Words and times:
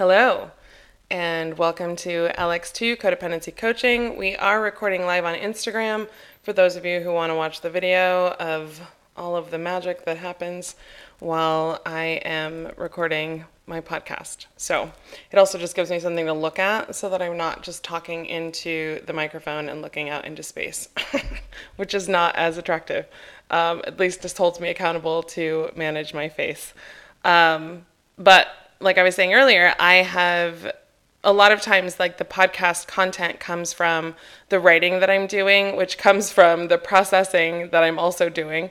Hello, 0.00 0.50
and 1.10 1.58
welcome 1.58 1.94
to 1.96 2.30
LX2 2.38 2.96
Codependency 2.96 3.54
Coaching. 3.54 4.16
We 4.16 4.34
are 4.34 4.62
recording 4.62 5.04
live 5.04 5.26
on 5.26 5.34
Instagram 5.34 6.08
for 6.42 6.54
those 6.54 6.74
of 6.74 6.86
you 6.86 7.00
who 7.00 7.12
want 7.12 7.28
to 7.28 7.34
watch 7.34 7.60
the 7.60 7.68
video 7.68 8.28
of 8.40 8.80
all 9.14 9.36
of 9.36 9.50
the 9.50 9.58
magic 9.58 10.06
that 10.06 10.16
happens 10.16 10.74
while 11.18 11.82
I 11.84 12.22
am 12.24 12.72
recording 12.78 13.44
my 13.66 13.82
podcast. 13.82 14.46
So 14.56 14.90
it 15.30 15.38
also 15.38 15.58
just 15.58 15.76
gives 15.76 15.90
me 15.90 16.00
something 16.00 16.24
to 16.24 16.32
look 16.32 16.58
at 16.58 16.94
so 16.94 17.10
that 17.10 17.20
I'm 17.20 17.36
not 17.36 17.62
just 17.62 17.84
talking 17.84 18.24
into 18.24 19.02
the 19.04 19.12
microphone 19.12 19.68
and 19.68 19.82
looking 19.82 20.08
out 20.08 20.24
into 20.24 20.42
space, 20.42 20.88
which 21.76 21.92
is 21.92 22.08
not 22.08 22.34
as 22.36 22.56
attractive. 22.56 23.06
Um, 23.50 23.82
at 23.84 24.00
least 24.00 24.22
just 24.22 24.38
holds 24.38 24.60
me 24.60 24.70
accountable 24.70 25.22
to 25.24 25.70
manage 25.76 26.14
my 26.14 26.30
face. 26.30 26.72
Um, 27.22 27.84
but 28.16 28.48
like 28.80 28.98
I 28.98 29.02
was 29.02 29.14
saying 29.14 29.34
earlier, 29.34 29.74
I 29.78 29.96
have 29.96 30.72
a 31.22 31.32
lot 31.32 31.52
of 31.52 31.60
times 31.60 32.00
like 32.00 32.16
the 32.16 32.24
podcast 32.24 32.86
content 32.86 33.38
comes 33.38 33.72
from 33.72 34.14
the 34.48 34.58
writing 34.58 35.00
that 35.00 35.10
I'm 35.10 35.26
doing, 35.26 35.76
which 35.76 35.98
comes 35.98 36.32
from 36.32 36.68
the 36.68 36.78
processing 36.78 37.68
that 37.70 37.84
I'm 37.84 37.98
also 37.98 38.30
doing, 38.30 38.70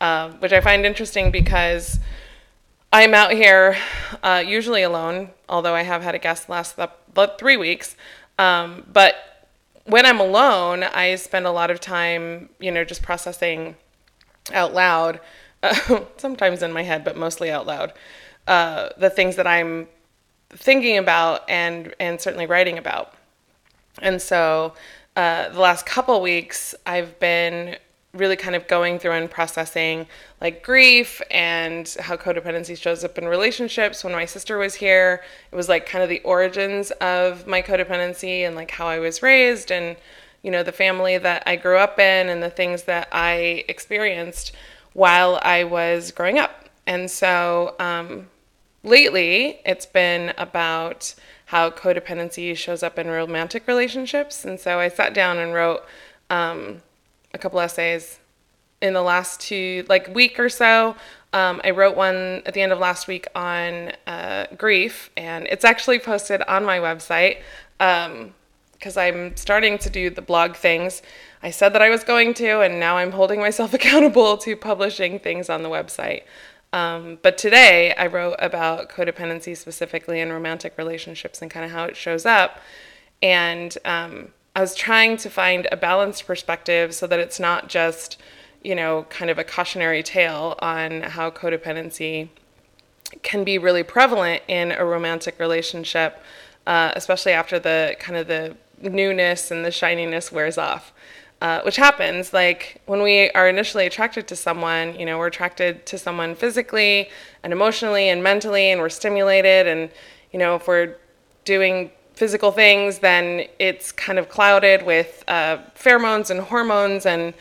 uh, 0.00 0.30
which 0.32 0.52
I 0.52 0.60
find 0.62 0.86
interesting 0.86 1.30
because 1.30 2.00
I'm 2.92 3.12
out 3.12 3.32
here 3.32 3.76
uh, 4.22 4.42
usually 4.44 4.82
alone, 4.82 5.30
although 5.48 5.74
I 5.74 5.82
have 5.82 6.02
had 6.02 6.14
a 6.14 6.18
guest 6.18 6.48
last 6.48 6.76
the, 6.76 6.90
three 7.38 7.58
weeks. 7.58 7.96
Um, 8.38 8.86
but 8.90 9.48
when 9.84 10.06
I'm 10.06 10.20
alone, 10.20 10.84
I 10.84 11.16
spend 11.16 11.46
a 11.46 11.50
lot 11.50 11.70
of 11.70 11.80
time, 11.80 12.48
you 12.58 12.70
know, 12.70 12.84
just 12.84 13.02
processing 13.02 13.76
out 14.54 14.72
loud, 14.72 15.20
uh, 15.62 16.00
sometimes 16.16 16.62
in 16.62 16.72
my 16.72 16.82
head, 16.82 17.04
but 17.04 17.16
mostly 17.16 17.50
out 17.50 17.66
loud 17.66 17.92
uh, 18.46 18.90
the 18.96 19.10
things 19.10 19.36
that 19.36 19.46
I'm 19.46 19.88
thinking 20.50 20.98
about 20.98 21.48
and 21.48 21.94
and 22.00 22.20
certainly 22.20 22.46
writing 22.46 22.78
about. 22.78 23.14
And 24.02 24.20
so 24.20 24.74
uh, 25.16 25.48
the 25.50 25.60
last 25.60 25.86
couple 25.86 26.20
weeks, 26.20 26.74
I've 26.86 27.18
been 27.18 27.76
really 28.12 28.36
kind 28.36 28.56
of 28.56 28.66
going 28.66 28.98
through 28.98 29.12
and 29.12 29.30
processing 29.30 30.06
like 30.40 30.64
grief 30.64 31.22
and 31.30 31.96
how 32.00 32.16
codependency 32.16 32.76
shows 32.76 33.04
up 33.04 33.18
in 33.18 33.26
relationships. 33.26 34.02
When 34.02 34.12
my 34.12 34.24
sister 34.24 34.58
was 34.58 34.74
here, 34.74 35.22
it 35.52 35.54
was 35.54 35.68
like 35.68 35.86
kind 35.86 36.02
of 36.02 36.08
the 36.08 36.20
origins 36.20 36.90
of 36.92 37.46
my 37.46 37.62
codependency 37.62 38.40
and 38.40 38.56
like 38.56 38.70
how 38.72 38.88
I 38.88 38.98
was 38.98 39.22
raised 39.22 39.70
and 39.70 39.96
you 40.42 40.50
know 40.50 40.62
the 40.62 40.72
family 40.72 41.18
that 41.18 41.42
I 41.46 41.56
grew 41.56 41.76
up 41.76 41.98
in 41.98 42.28
and 42.28 42.42
the 42.42 42.50
things 42.50 42.84
that 42.84 43.08
I 43.12 43.64
experienced 43.68 44.52
while 44.92 45.38
I 45.42 45.64
was 45.64 46.10
growing 46.10 46.38
up. 46.38 46.69
And 46.90 47.08
so 47.08 47.76
um, 47.78 48.26
lately 48.82 49.60
it's 49.64 49.86
been 49.86 50.34
about 50.36 51.14
how 51.46 51.70
codependency 51.70 52.56
shows 52.56 52.82
up 52.82 52.98
in 52.98 53.06
romantic 53.06 53.68
relationships. 53.68 54.44
And 54.44 54.58
so 54.58 54.80
I 54.80 54.88
sat 54.88 55.14
down 55.14 55.38
and 55.38 55.54
wrote 55.54 55.84
um, 56.30 56.82
a 57.32 57.38
couple 57.38 57.60
essays 57.60 58.18
in 58.82 58.92
the 58.92 59.02
last 59.02 59.40
two, 59.40 59.86
like 59.88 60.12
week 60.12 60.40
or 60.40 60.48
so. 60.48 60.96
Um, 61.32 61.60
I 61.62 61.70
wrote 61.70 61.96
one 61.96 62.42
at 62.44 62.54
the 62.54 62.60
end 62.60 62.72
of 62.72 62.80
last 62.80 63.06
week 63.06 63.28
on 63.36 63.92
uh, 64.08 64.46
grief, 64.56 65.10
and 65.16 65.46
it's 65.46 65.64
actually 65.64 66.00
posted 66.00 66.42
on 66.42 66.64
my 66.64 66.80
website 66.80 67.36
because 67.78 68.96
um, 68.96 69.02
I'm 69.02 69.36
starting 69.36 69.78
to 69.78 69.90
do 69.90 70.10
the 70.10 70.22
blog 70.22 70.56
things. 70.56 71.02
I 71.40 71.50
said 71.50 71.72
that 71.74 71.82
I 71.82 71.88
was 71.88 72.02
going 72.02 72.34
to, 72.34 72.62
and 72.62 72.80
now 72.80 72.96
I'm 72.96 73.12
holding 73.12 73.38
myself 73.38 73.74
accountable 73.78 74.36
to 74.38 74.56
publishing 74.56 75.20
things 75.20 75.48
on 75.48 75.62
the 75.62 75.68
website. 75.68 76.22
Um, 76.72 77.18
but 77.22 77.36
today 77.36 77.94
I 77.94 78.06
wrote 78.06 78.36
about 78.38 78.88
codependency 78.88 79.56
specifically 79.56 80.20
in 80.20 80.32
romantic 80.32 80.74
relationships 80.78 81.42
and 81.42 81.50
kind 81.50 81.64
of 81.64 81.72
how 81.72 81.84
it 81.84 81.96
shows 81.96 82.24
up. 82.24 82.60
And 83.22 83.76
um, 83.84 84.28
I 84.54 84.60
was 84.60 84.74
trying 84.74 85.16
to 85.18 85.30
find 85.30 85.66
a 85.72 85.76
balanced 85.76 86.26
perspective 86.26 86.94
so 86.94 87.06
that 87.06 87.18
it's 87.18 87.40
not 87.40 87.68
just, 87.68 88.18
you 88.62 88.74
know, 88.74 89.06
kind 89.10 89.30
of 89.30 89.38
a 89.38 89.44
cautionary 89.44 90.02
tale 90.02 90.56
on 90.60 91.02
how 91.02 91.30
codependency 91.30 92.28
can 93.22 93.42
be 93.42 93.58
really 93.58 93.82
prevalent 93.82 94.42
in 94.46 94.70
a 94.70 94.84
romantic 94.84 95.38
relationship, 95.40 96.22
uh, 96.66 96.92
especially 96.94 97.32
after 97.32 97.58
the 97.58 97.96
kind 97.98 98.16
of 98.16 98.28
the 98.28 98.56
newness 98.80 99.50
and 99.50 99.64
the 99.64 99.70
shininess 99.70 100.30
wears 100.30 100.56
off 100.56 100.92
uh, 101.40 101.60
which 101.62 101.76
happens 101.76 102.32
like 102.32 102.82
when 102.86 103.02
we 103.02 103.30
are 103.30 103.48
initially 103.48 103.86
attracted 103.86 104.28
to 104.28 104.36
someone 104.36 104.98
you 104.98 105.06
know 105.06 105.18
we're 105.18 105.26
attracted 105.26 105.86
to 105.86 105.96
someone 105.98 106.34
physically 106.34 107.08
and 107.42 107.52
emotionally 107.52 108.08
and 108.08 108.22
mentally 108.22 108.70
and 108.70 108.80
we're 108.80 108.88
stimulated 108.88 109.66
and 109.66 109.90
you 110.32 110.38
know 110.38 110.56
if 110.56 110.68
we're 110.68 110.96
doing 111.44 111.90
physical 112.14 112.52
things 112.52 112.98
then 112.98 113.46
it's 113.58 113.90
kind 113.92 114.18
of 114.18 114.28
clouded 114.28 114.84
with 114.84 115.24
uh, 115.28 115.56
pheromones 115.74 116.30
and 116.30 116.40
hormones 116.40 117.06
and 117.06 117.32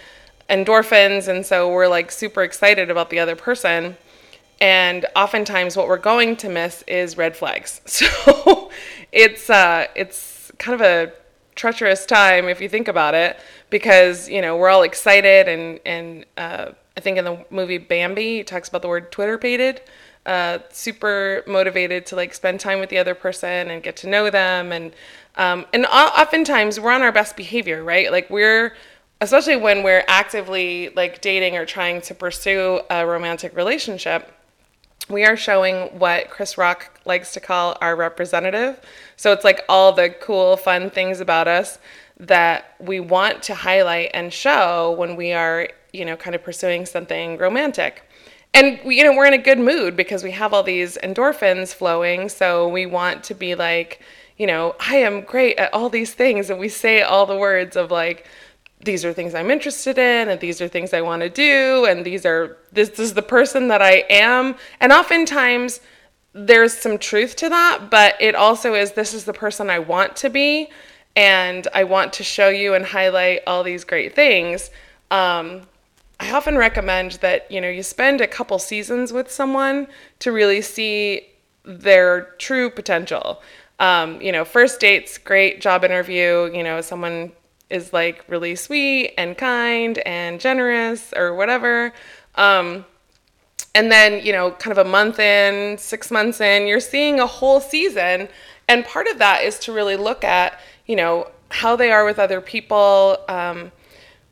endorphins 0.49 1.27
and 1.27 1.45
so 1.45 1.69
we're 1.71 1.87
like 1.87 2.11
super 2.11 2.43
excited 2.43 2.89
about 2.89 3.09
the 3.09 3.19
other 3.19 3.35
person. 3.35 3.95
And 4.61 5.05
oftentimes 5.16 5.77
what 5.77 5.87
we're 5.87 5.97
going 5.97 6.35
to 6.37 6.49
miss 6.49 6.83
is 6.83 7.17
red 7.17 7.35
flags. 7.35 7.81
So 7.89 8.71
it's 9.11 9.49
uh, 9.49 9.87
it's 9.95 10.51
kind 10.57 10.79
of 10.79 10.81
a 10.81 11.13
treacherous 11.55 12.05
time 12.05 12.47
if 12.47 12.61
you 12.61 12.69
think 12.69 12.87
about 12.87 13.13
it 13.13 13.37
because 13.69 14.30
you 14.30 14.41
know 14.41 14.57
we're 14.57 14.69
all 14.69 14.84
excited 14.84 15.47
and 15.47 15.80
and 15.85 16.25
uh, 16.38 16.72
I 16.97 17.02
think 17.02 17.18
in 17.18 17.25
the 17.25 17.46
movie 17.50 17.78
Bambi 17.78 18.44
talks 18.44 18.69
about 18.69 18.81
the 18.81 18.88
word 18.88 19.12
twitterpated, 19.12 19.81
uh, 20.25 20.59
super 20.69 21.44
motivated 21.47 22.06
to 22.08 22.16
like 22.16 22.34
spend 22.34 22.59
time 22.59 22.79
with 22.79 22.90
the 22.90 22.97
other 22.97 23.16
person 23.16 23.69
and 23.69 23.81
get 23.81 23.96
to 23.97 24.08
know 24.08 24.29
them 24.29 24.72
and 24.72 24.94
um, 25.35 25.66
and 25.74 25.85
oftentimes 25.85 26.79
we're 26.79 26.91
on 26.91 27.02
our 27.02 27.12
best 27.12 27.38
behavior 27.38 27.84
right 27.84 28.12
like 28.12 28.29
we're 28.29 28.75
especially 29.22 29.56
when 29.56 29.84
we're 29.84 30.03
actively 30.08 30.90
like 30.96 31.22
dating 31.22 31.56
or 31.56 31.66
trying 31.66 32.02
to 32.02 32.13
pursue 32.13 32.81
a 32.90 33.06
romantic 33.06 33.56
relationship 33.56 34.34
we 35.09 35.25
are 35.25 35.35
showing 35.35 35.88
what 35.97 36.29
Chris 36.29 36.58
Rock 36.58 37.00
likes 37.03 37.34
to 37.34 37.40
call 37.40 37.75
our 37.81 37.96
representative. 37.96 38.79
So 39.18 39.31
it's 39.34 39.44
like 39.44 39.66
all 39.68 39.91
the 39.91 40.09
cool, 40.09 40.56
fun 40.56 40.91
things 40.91 41.19
about 41.19 41.47
us 41.47 41.79
that 42.19 42.75
we 42.80 43.00
want 43.00 43.41
to 43.44 43.56
highlight 43.56 44.12
and 44.13 44.31
show 44.34 44.91
when 44.97 45.16
we 45.16 45.31
are, 45.31 45.69
you 45.94 46.06
know, 46.06 46.18
kind 46.18 46.35
of 46.35 46.44
pursuing 46.44 46.85
something 46.85 47.38
romantic. 47.38 48.03
And 48.53 48.80
we, 48.84 48.97
you 48.97 49.03
know, 49.03 49.16
we're 49.16 49.28
in 49.28 49.34
a 49.34 49.38
good 49.38 49.59
mood 49.59 49.96
because 49.96 50.24
we 50.24 50.31
have 50.31 50.53
all 50.53 50.63
these 50.63 50.97
endorphins 51.03 51.74
flowing, 51.74 52.29
so 52.29 52.68
we 52.68 52.85
want 52.85 53.24
to 53.25 53.34
be 53.34 53.56
like, 53.56 54.02
you 54.38 54.47
know, 54.47 54.75
I 54.79 54.97
am 54.97 55.22
great 55.22 55.58
at 55.58 55.74
all 55.74 55.90
these 55.90 56.13
things 56.13 56.50
and 56.50 56.59
we 56.59 56.69
say 56.69 57.02
all 57.02 57.25
the 57.25 57.38
words 57.38 57.75
of 57.75 57.91
like 57.91 58.25
these 58.84 59.03
are 59.03 59.12
things 59.12 59.35
I'm 59.35 59.52
interested 59.52 59.97
in 59.97 60.29
and 60.29 60.40
these 60.40 60.62
are 60.62 60.68
things 60.69 60.94
I 60.94 61.02
want 61.02 61.22
to 61.22 61.29
do 61.29 61.85
and 61.85 62.06
these 62.06 62.25
are 62.25 62.58
this, 62.72 62.90
this 62.90 63.00
is 63.00 63.13
the 63.13 63.22
person 63.22 63.68
that 63.68 63.81
I 63.81 64.06
am. 64.09 64.56
And 64.79 64.94
oftentimes 64.94 65.81
there's 66.34 66.74
some 66.74 66.97
truth 66.97 67.35
to 67.38 67.50
that, 67.50 67.90
but 67.91 68.16
it 68.22 68.34
also 68.34 68.74
is 68.74 68.94
this 68.94 69.13
is 69.13 69.25
the 69.25 69.34
person 69.34 69.69
I 69.69 69.79
want 69.79 70.16
to 70.18 70.29
be 70.29 70.69
and 71.19 71.68
I 71.74 71.84
want 71.84 72.13
to 72.13 72.24
show 72.24 72.47
you 72.47 72.75
and 72.75 72.85
highlight 72.85 73.41
all 73.46 73.62
these 73.62 73.84
great 73.84 74.16
things. 74.16 74.72
Um, 75.12 75.63
I 76.18 76.31
often 76.31 76.57
recommend 76.57 77.12
that 77.19 77.52
you 77.52 77.59
know 77.59 77.68
you 77.68 77.84
spend 77.84 78.22
a 78.22 78.28
couple 78.28 78.57
seasons 78.57 79.12
with 79.12 79.29
someone 79.29 79.88
to 80.19 80.31
really 80.31 80.62
see 80.62 81.28
their 81.66 82.22
true 82.38 82.69
potential. 82.69 83.41
Um, 83.81 84.22
you 84.22 84.31
know, 84.31 84.46
first 84.46 84.79
dates, 84.79 85.18
great 85.18 85.59
job 85.59 85.84
interview. 85.84 86.50
You 86.53 86.63
know, 86.63 86.79
someone 86.79 87.34
is 87.69 87.91
like 87.91 88.24
really 88.29 88.56
sweet 88.56 89.13
and 89.18 89.38
kind 89.38 89.97
and 90.00 90.40
generous 90.40 91.13
or 91.13 91.35
whatever. 91.35 91.91
Um, 92.35 92.85
and 93.75 93.91
then, 93.91 94.25
you 94.25 94.31
know, 94.31 94.52
kind 94.52 94.72
of 94.72 94.85
a 94.85 94.90
month 94.90 95.19
in, 95.19 95.78
six 95.78 96.12
months 96.12 96.40
in, 96.41 96.66
you're 96.66 96.79
seeing 96.79 97.19
a 97.19 97.28
whole 97.28 97.59
season. 97.59 98.29
And 98.69 98.85
part 98.85 99.08
of 99.08 99.20
that 99.20 99.43
is 99.43 99.59
to 99.59 99.73
really 99.73 99.96
look 99.96 100.23
at, 100.23 100.59
you 100.90 100.96
know, 100.96 101.30
how 101.50 101.76
they 101.76 101.91
are 101.91 102.03
with 102.03 102.18
other 102.18 102.41
people, 102.41 103.16
um, 103.30 103.72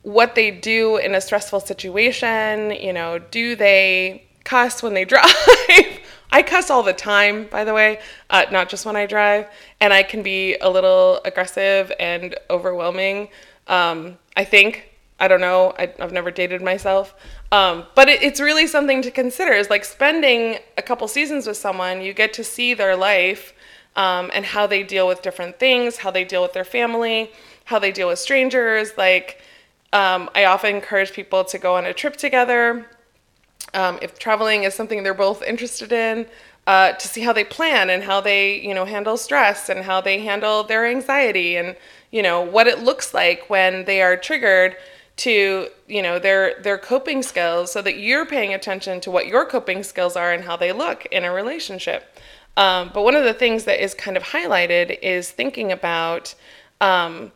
what 0.01 0.33
they 0.33 0.49
do 0.49 0.97
in 0.97 1.13
a 1.13 1.21
stressful 1.21 1.59
situation. 1.59 2.71
You 2.71 2.93
know, 2.93 3.19
do 3.19 3.55
they 3.55 4.23
cuss 4.43 4.81
when 4.81 4.95
they 4.95 5.05
drive? 5.13 5.29
I 6.31 6.41
cuss 6.41 6.71
all 6.71 6.81
the 6.81 6.93
time, 6.93 7.47
by 7.47 7.63
the 7.63 7.75
way, 7.75 7.99
uh, 8.31 8.45
not 8.51 8.69
just 8.69 8.87
when 8.87 8.95
I 8.95 9.05
drive, 9.05 9.47
and 9.79 9.93
I 9.93 10.01
can 10.01 10.23
be 10.23 10.55
a 10.55 10.69
little 10.69 11.21
aggressive 11.23 11.91
and 11.99 12.35
overwhelming. 12.49 13.29
Um, 13.67 14.17
I 14.35 14.43
think 14.43 14.89
I 15.19 15.27
don't 15.27 15.41
know. 15.41 15.73
I, 15.77 15.93
have 15.99 16.11
never 16.11 16.31
dated 16.31 16.61
myself, 16.61 17.15
um, 17.51 17.85
but 17.95 18.09
it, 18.09 18.21
it's 18.21 18.39
really 18.39 18.67
something 18.67 19.01
to 19.03 19.11
consider. 19.11 19.53
Is 19.53 19.69
like 19.69 19.85
spending 19.85 20.57
a 20.75 20.81
couple 20.81 21.07
seasons 21.07 21.45
with 21.45 21.57
someone, 21.57 22.01
you 22.01 22.13
get 22.13 22.33
to 22.33 22.43
see 22.43 22.73
their 22.73 22.95
life 22.95 23.53
um, 23.97 24.29
and 24.33 24.45
how 24.45 24.67
they 24.67 24.83
deal 24.83 25.07
with 25.07 25.21
different 25.21 25.59
things, 25.59 25.97
how 25.97 26.11
they 26.11 26.23
deal 26.23 26.41
with 26.43 26.53
their 26.53 26.63
family, 26.63 27.31
how 27.65 27.79
they 27.79 27.91
deal 27.91 28.07
with 28.07 28.19
strangers. 28.19 28.91
Like, 28.97 29.41
um, 29.91 30.29
I 30.35 30.45
often 30.45 30.75
encourage 30.75 31.11
people 31.11 31.43
to 31.45 31.57
go 31.57 31.75
on 31.75 31.85
a 31.85 31.93
trip 31.93 32.15
together. 32.15 32.85
Um, 33.73 33.99
if 34.01 34.17
traveling 34.17 34.63
is 34.63 34.73
something 34.73 35.03
they're 35.03 35.13
both 35.13 35.41
interested 35.41 35.91
in, 35.91 36.27
uh, 36.67 36.93
to 36.93 37.07
see 37.07 37.21
how 37.21 37.33
they 37.33 37.43
plan 37.43 37.89
and 37.89 38.03
how 38.03 38.21
they, 38.21 38.59
you 38.61 38.73
know, 38.73 38.85
handle 38.85 39.17
stress 39.17 39.69
and 39.69 39.83
how 39.83 39.99
they 39.99 40.19
handle 40.19 40.63
their 40.63 40.85
anxiety 40.85 41.55
and, 41.55 41.75
you 42.11 42.21
know, 42.21 42.41
what 42.41 42.67
it 42.67 42.79
looks 42.79 43.13
like 43.13 43.49
when 43.49 43.85
they 43.85 44.01
are 44.01 44.15
triggered 44.15 44.75
to, 45.17 45.67
you 45.87 46.01
know, 46.01 46.19
their 46.19 46.61
their 46.61 46.77
coping 46.77 47.23
skills 47.23 47.71
so 47.71 47.81
that 47.81 47.97
you're 47.97 48.25
paying 48.25 48.53
attention 48.53 49.01
to 49.01 49.09
what 49.09 49.27
your 49.27 49.45
coping 49.45 49.81
skills 49.81 50.15
are 50.15 50.31
and 50.31 50.43
how 50.43 50.55
they 50.55 50.71
look 50.71 51.05
in 51.07 51.23
a 51.23 51.33
relationship. 51.33 52.13
Um, 52.57 52.91
but 52.93 53.03
one 53.03 53.15
of 53.15 53.23
the 53.23 53.33
things 53.33 53.63
that 53.65 53.81
is 53.81 53.93
kind 53.93 54.17
of 54.17 54.23
highlighted 54.23 54.99
is 55.01 55.31
thinking 55.31 55.71
about 55.71 56.35
um, 56.81 57.31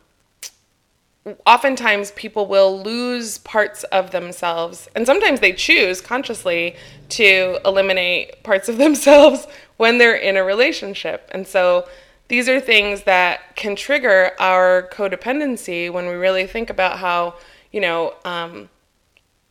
oftentimes 1.46 2.10
people 2.10 2.46
will 2.46 2.82
lose 2.82 3.38
parts 3.38 3.84
of 3.84 4.10
themselves 4.10 4.88
and 4.96 5.06
sometimes 5.06 5.38
they 5.38 5.52
choose 5.52 6.00
consciously 6.00 6.74
to 7.08 7.58
eliminate 7.64 8.42
parts 8.42 8.68
of 8.68 8.76
themselves 8.84 9.46
when 9.76 9.98
they're 9.98 10.16
in 10.16 10.36
a 10.36 10.44
relationship. 10.44 11.30
And 11.32 11.46
so 11.46 11.86
these 12.32 12.48
are 12.48 12.60
things 12.60 13.02
that 13.02 13.56
can 13.56 13.76
trigger 13.76 14.32
our 14.38 14.88
codependency 14.90 15.92
when 15.92 16.06
we 16.06 16.14
really 16.14 16.46
think 16.46 16.70
about 16.70 16.98
how 16.98 17.34
you 17.72 17.78
know 17.78 18.14
um, 18.24 18.70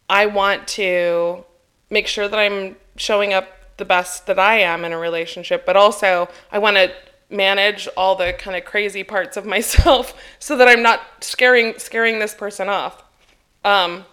i 0.09 0.25
want 0.25 0.67
to 0.67 1.45
make 1.91 2.07
sure 2.07 2.27
that 2.27 2.39
i'm 2.39 2.75
showing 2.95 3.33
up 3.33 3.47
the 3.77 3.85
best 3.85 4.25
that 4.27 4.39
i 4.39 4.59
am 4.59 4.85
in 4.85 4.91
a 4.91 4.97
relationship 4.97 5.65
but 5.65 5.75
also 5.75 6.27
i 6.51 6.59
want 6.59 6.75
to 6.75 6.91
manage 7.31 7.87
all 7.95 8.15
the 8.15 8.33
kind 8.33 8.57
of 8.57 8.65
crazy 8.65 9.03
parts 9.03 9.37
of 9.37 9.45
myself 9.55 10.13
so 10.39 10.57
that 10.57 10.67
I'm 10.67 10.83
not 10.83 11.01
scaring 11.21 11.77
scaring 11.77 12.19
this 12.19 12.35
person 12.35 12.69
off. 12.69 13.03
Um, 13.63 14.05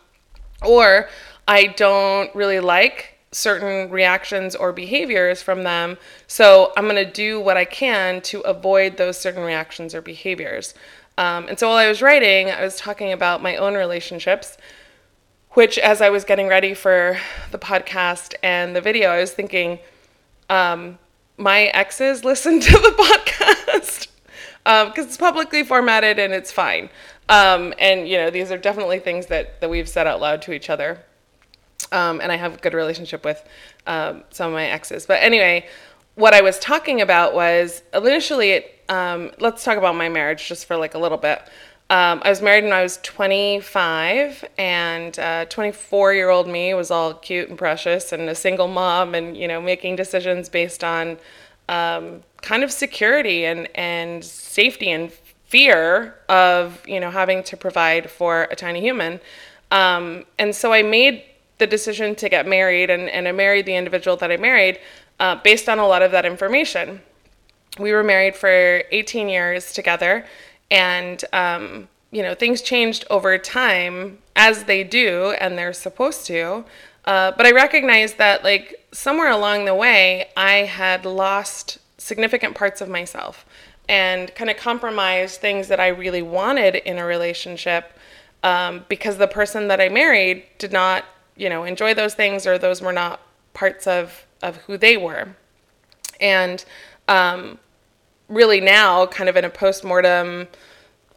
or 0.64 1.08
I 1.46 1.66
don't 1.66 2.34
really 2.34 2.60
like 2.60 3.18
certain 3.30 3.90
reactions 3.90 4.56
or 4.56 4.72
behaviors 4.72 5.42
from 5.42 5.62
them, 5.62 5.98
so 6.26 6.72
I'm 6.76 6.84
going 6.84 6.96
to 6.96 7.10
do 7.10 7.40
what 7.40 7.56
I 7.56 7.64
can 7.64 8.20
to 8.22 8.40
avoid 8.40 8.96
those 8.96 9.18
certain 9.18 9.42
reactions 9.42 9.94
or 9.94 10.02
behaviors. 10.02 10.74
Um, 11.16 11.48
and 11.48 11.58
so 11.58 11.68
while 11.68 11.76
I 11.76 11.88
was 11.88 12.00
writing, 12.00 12.50
I 12.50 12.62
was 12.62 12.76
talking 12.76 13.12
about 13.12 13.42
my 13.42 13.56
own 13.56 13.74
relationships, 13.74 14.56
which 15.58 15.76
as 15.76 16.00
I 16.00 16.08
was 16.08 16.22
getting 16.22 16.46
ready 16.46 16.72
for 16.72 17.18
the 17.50 17.58
podcast 17.58 18.32
and 18.44 18.76
the 18.76 18.80
video, 18.80 19.08
I 19.08 19.18
was 19.18 19.32
thinking, 19.32 19.80
um, 20.48 21.00
my 21.36 21.62
exes 21.62 22.24
listen 22.32 22.60
to 22.60 22.72
the 22.72 22.94
podcast 22.96 24.06
because 24.54 24.86
um, 24.86 24.92
it's 24.96 25.16
publicly 25.16 25.64
formatted 25.64 26.20
and 26.20 26.32
it's 26.32 26.52
fine. 26.52 26.88
Um, 27.28 27.74
and 27.80 28.08
you 28.08 28.18
know, 28.18 28.30
these 28.30 28.52
are 28.52 28.56
definitely 28.56 29.00
things 29.00 29.26
that 29.26 29.60
that 29.60 29.68
we've 29.68 29.88
said 29.88 30.06
out 30.06 30.20
loud 30.20 30.42
to 30.42 30.52
each 30.52 30.70
other. 30.70 31.04
Um, 31.90 32.20
and 32.20 32.30
I 32.30 32.36
have 32.36 32.54
a 32.54 32.58
good 32.58 32.74
relationship 32.74 33.24
with 33.24 33.44
um, 33.88 34.22
some 34.30 34.46
of 34.46 34.52
my 34.52 34.66
exes. 34.66 35.06
But 35.06 35.24
anyway, 35.24 35.66
what 36.14 36.34
I 36.34 36.40
was 36.40 36.60
talking 36.60 37.00
about 37.00 37.34
was 37.34 37.82
initially, 37.92 38.50
it, 38.50 38.84
um, 38.88 39.32
let's 39.40 39.64
talk 39.64 39.76
about 39.76 39.96
my 39.96 40.08
marriage 40.08 40.46
just 40.46 40.66
for 40.66 40.76
like 40.76 40.94
a 40.94 40.98
little 40.98 41.18
bit. 41.18 41.42
Um, 41.90 42.20
I 42.22 42.28
was 42.28 42.42
married 42.42 42.64
when 42.64 42.72
I 42.74 42.82
was 42.82 42.98
25, 43.02 44.44
and 44.58 45.14
24 45.48 46.10
uh, 46.10 46.12
year 46.12 46.28
old 46.28 46.46
me 46.46 46.74
was 46.74 46.90
all 46.90 47.14
cute 47.14 47.48
and 47.48 47.56
precious, 47.56 48.12
and 48.12 48.28
a 48.28 48.34
single 48.34 48.68
mom, 48.68 49.14
and 49.14 49.34
you 49.34 49.48
know, 49.48 49.60
making 49.60 49.96
decisions 49.96 50.50
based 50.50 50.84
on 50.84 51.16
um, 51.70 52.22
kind 52.42 52.62
of 52.62 52.70
security 52.70 53.46
and 53.46 53.68
and 53.74 54.22
safety 54.22 54.90
and 54.90 55.10
fear 55.46 56.14
of 56.28 56.86
you 56.86 57.00
know 57.00 57.10
having 57.10 57.42
to 57.44 57.56
provide 57.56 58.10
for 58.10 58.42
a 58.50 58.56
tiny 58.56 58.82
human. 58.82 59.18
Um, 59.70 60.24
and 60.38 60.54
so 60.54 60.74
I 60.74 60.82
made 60.82 61.24
the 61.56 61.66
decision 61.66 62.14
to 62.16 62.28
get 62.28 62.46
married, 62.46 62.90
and, 62.90 63.08
and 63.08 63.26
I 63.26 63.32
married 63.32 63.64
the 63.64 63.74
individual 63.74 64.16
that 64.18 64.30
I 64.30 64.36
married 64.36 64.78
uh, 65.20 65.36
based 65.36 65.70
on 65.70 65.78
a 65.78 65.86
lot 65.86 66.02
of 66.02 66.10
that 66.12 66.26
information. 66.26 67.00
We 67.78 67.92
were 67.92 68.04
married 68.04 68.36
for 68.36 68.82
18 68.90 69.28
years 69.28 69.72
together 69.72 70.26
and 70.70 71.24
um, 71.32 71.88
you 72.10 72.22
know 72.22 72.34
things 72.34 72.62
changed 72.62 73.04
over 73.10 73.36
time 73.38 74.18
as 74.36 74.64
they 74.64 74.84
do 74.84 75.34
and 75.40 75.58
they're 75.58 75.72
supposed 75.72 76.26
to. 76.26 76.64
Uh, 77.04 77.32
but 77.32 77.46
i 77.46 77.52
recognized 77.52 78.18
that 78.18 78.44
like 78.44 78.86
somewhere 78.92 79.30
along 79.30 79.64
the 79.64 79.74
way 79.74 80.28
i 80.36 80.56
had 80.56 81.06
lost 81.06 81.78
significant 81.96 82.54
parts 82.54 82.82
of 82.82 82.88
myself 82.88 83.46
and 83.88 84.34
kind 84.34 84.50
of 84.50 84.58
compromised 84.58 85.40
things 85.40 85.68
that 85.68 85.80
i 85.80 85.88
really 85.88 86.20
wanted 86.20 86.74
in 86.74 86.98
a 86.98 87.04
relationship 87.06 87.98
um, 88.42 88.84
because 88.90 89.16
the 89.16 89.28
person 89.28 89.68
that 89.68 89.80
i 89.80 89.88
married 89.88 90.44
did 90.58 90.70
not 90.70 91.04
you 91.34 91.48
know 91.48 91.64
enjoy 91.64 91.94
those 91.94 92.14
things 92.14 92.46
or 92.46 92.58
those 92.58 92.82
were 92.82 92.92
not 92.92 93.22
parts 93.54 93.86
of 93.86 94.26
of 94.42 94.56
who 94.58 94.76
they 94.76 94.96
were. 94.96 95.28
And 96.20 96.64
um, 97.06 97.58
really 98.28 98.60
now, 98.60 99.06
kind 99.06 99.28
of 99.28 99.36
in 99.36 99.44
a 99.44 99.50
post-mortem 99.50 100.48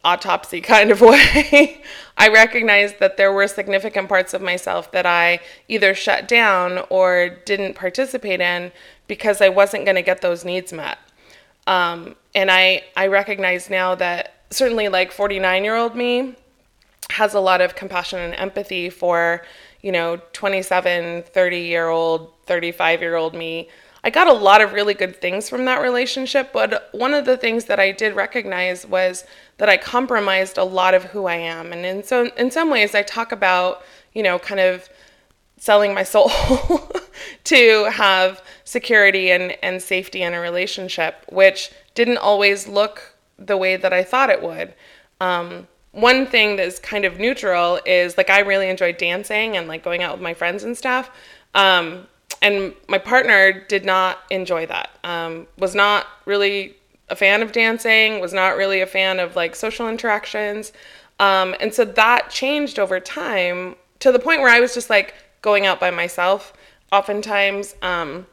autopsy 0.04 0.60
kind 0.60 0.90
of 0.90 1.00
way, 1.02 1.82
I 2.16 2.28
recognized 2.28 2.98
that 2.98 3.16
there 3.16 3.32
were 3.32 3.46
significant 3.46 4.08
parts 4.08 4.34
of 4.34 4.42
myself 4.42 4.90
that 4.92 5.06
I 5.06 5.40
either 5.68 5.94
shut 5.94 6.28
down 6.28 6.84
or 6.90 7.30
didn't 7.44 7.74
participate 7.74 8.40
in 8.40 8.72
because 9.06 9.40
I 9.40 9.48
wasn't 9.48 9.84
going 9.84 9.96
to 9.96 10.02
get 10.02 10.20
those 10.20 10.44
needs 10.44 10.72
met. 10.72 10.98
Um, 11.66 12.16
and 12.34 12.50
I, 12.50 12.82
I 12.96 13.06
recognize 13.06 13.70
now 13.70 13.94
that 13.96 14.34
certainly 14.50 14.88
like 14.88 15.12
49 15.12 15.64
year 15.64 15.76
old 15.76 15.94
me 15.94 16.34
has 17.10 17.34
a 17.34 17.40
lot 17.40 17.60
of 17.60 17.74
compassion 17.74 18.18
and 18.18 18.34
empathy 18.34 18.90
for, 18.90 19.42
you 19.80 19.92
know, 19.92 20.20
27, 20.32 21.22
30 21.22 21.58
year 21.58 21.88
old, 21.88 22.32
35 22.46 23.00
year 23.00 23.16
old 23.16 23.34
me 23.34 23.68
I 24.04 24.10
got 24.10 24.26
a 24.26 24.32
lot 24.32 24.60
of 24.60 24.72
really 24.72 24.94
good 24.94 25.20
things 25.20 25.48
from 25.48 25.64
that 25.66 25.80
relationship, 25.80 26.52
but 26.52 26.88
one 26.92 27.14
of 27.14 27.24
the 27.24 27.36
things 27.36 27.66
that 27.66 27.78
I 27.78 27.92
did 27.92 28.16
recognize 28.16 28.84
was 28.84 29.24
that 29.58 29.68
I 29.68 29.76
compromised 29.76 30.58
a 30.58 30.64
lot 30.64 30.94
of 30.94 31.04
who 31.04 31.26
I 31.26 31.36
am. 31.36 31.72
And 31.72 31.86
in 31.86 32.02
so 32.02 32.26
in 32.36 32.50
some 32.50 32.68
ways 32.68 32.94
I 32.94 33.02
talk 33.02 33.30
about, 33.30 33.84
you 34.12 34.22
know, 34.24 34.40
kind 34.40 34.60
of 34.60 34.88
selling 35.56 35.94
my 35.94 36.02
soul 36.02 36.30
to 37.44 37.84
have 37.92 38.42
security 38.64 39.30
and, 39.30 39.56
and 39.62 39.80
safety 39.80 40.22
in 40.22 40.34
a 40.34 40.40
relationship, 40.40 41.24
which 41.30 41.70
didn't 41.94 42.18
always 42.18 42.66
look 42.66 43.14
the 43.38 43.56
way 43.56 43.76
that 43.76 43.92
I 43.92 44.02
thought 44.02 44.30
it 44.30 44.42
would. 44.42 44.74
Um, 45.20 45.68
one 45.92 46.26
thing 46.26 46.56
that's 46.56 46.80
kind 46.80 47.04
of 47.04 47.20
neutral 47.20 47.78
is 47.86 48.16
like 48.16 48.30
I 48.30 48.40
really 48.40 48.68
enjoy 48.68 48.92
dancing 48.94 49.56
and 49.56 49.68
like 49.68 49.84
going 49.84 50.02
out 50.02 50.14
with 50.14 50.22
my 50.22 50.34
friends 50.34 50.64
and 50.64 50.76
stuff. 50.76 51.10
Um, 51.54 52.08
and 52.42 52.74
my 52.88 52.98
partner 52.98 53.52
did 53.52 53.84
not 53.84 54.18
enjoy 54.28 54.66
that. 54.66 54.90
Um, 55.04 55.46
was 55.56 55.74
not 55.74 56.06
really 56.26 56.76
a 57.08 57.16
fan 57.16 57.40
of 57.40 57.52
dancing. 57.52 58.20
Was 58.20 58.34
not 58.34 58.56
really 58.56 58.80
a 58.80 58.86
fan 58.86 59.20
of 59.20 59.36
like 59.36 59.54
social 59.54 59.88
interactions. 59.88 60.72
Um, 61.20 61.54
and 61.60 61.72
so 61.72 61.84
that 61.84 62.30
changed 62.30 62.78
over 62.78 62.98
time 62.98 63.76
to 64.00 64.10
the 64.10 64.18
point 64.18 64.40
where 64.40 64.50
I 64.50 64.58
was 64.58 64.74
just 64.74 64.90
like 64.90 65.14
going 65.40 65.66
out 65.66 65.78
by 65.78 65.90
myself. 65.90 66.52
Oftentimes, 66.90 67.76
um, 67.80 68.26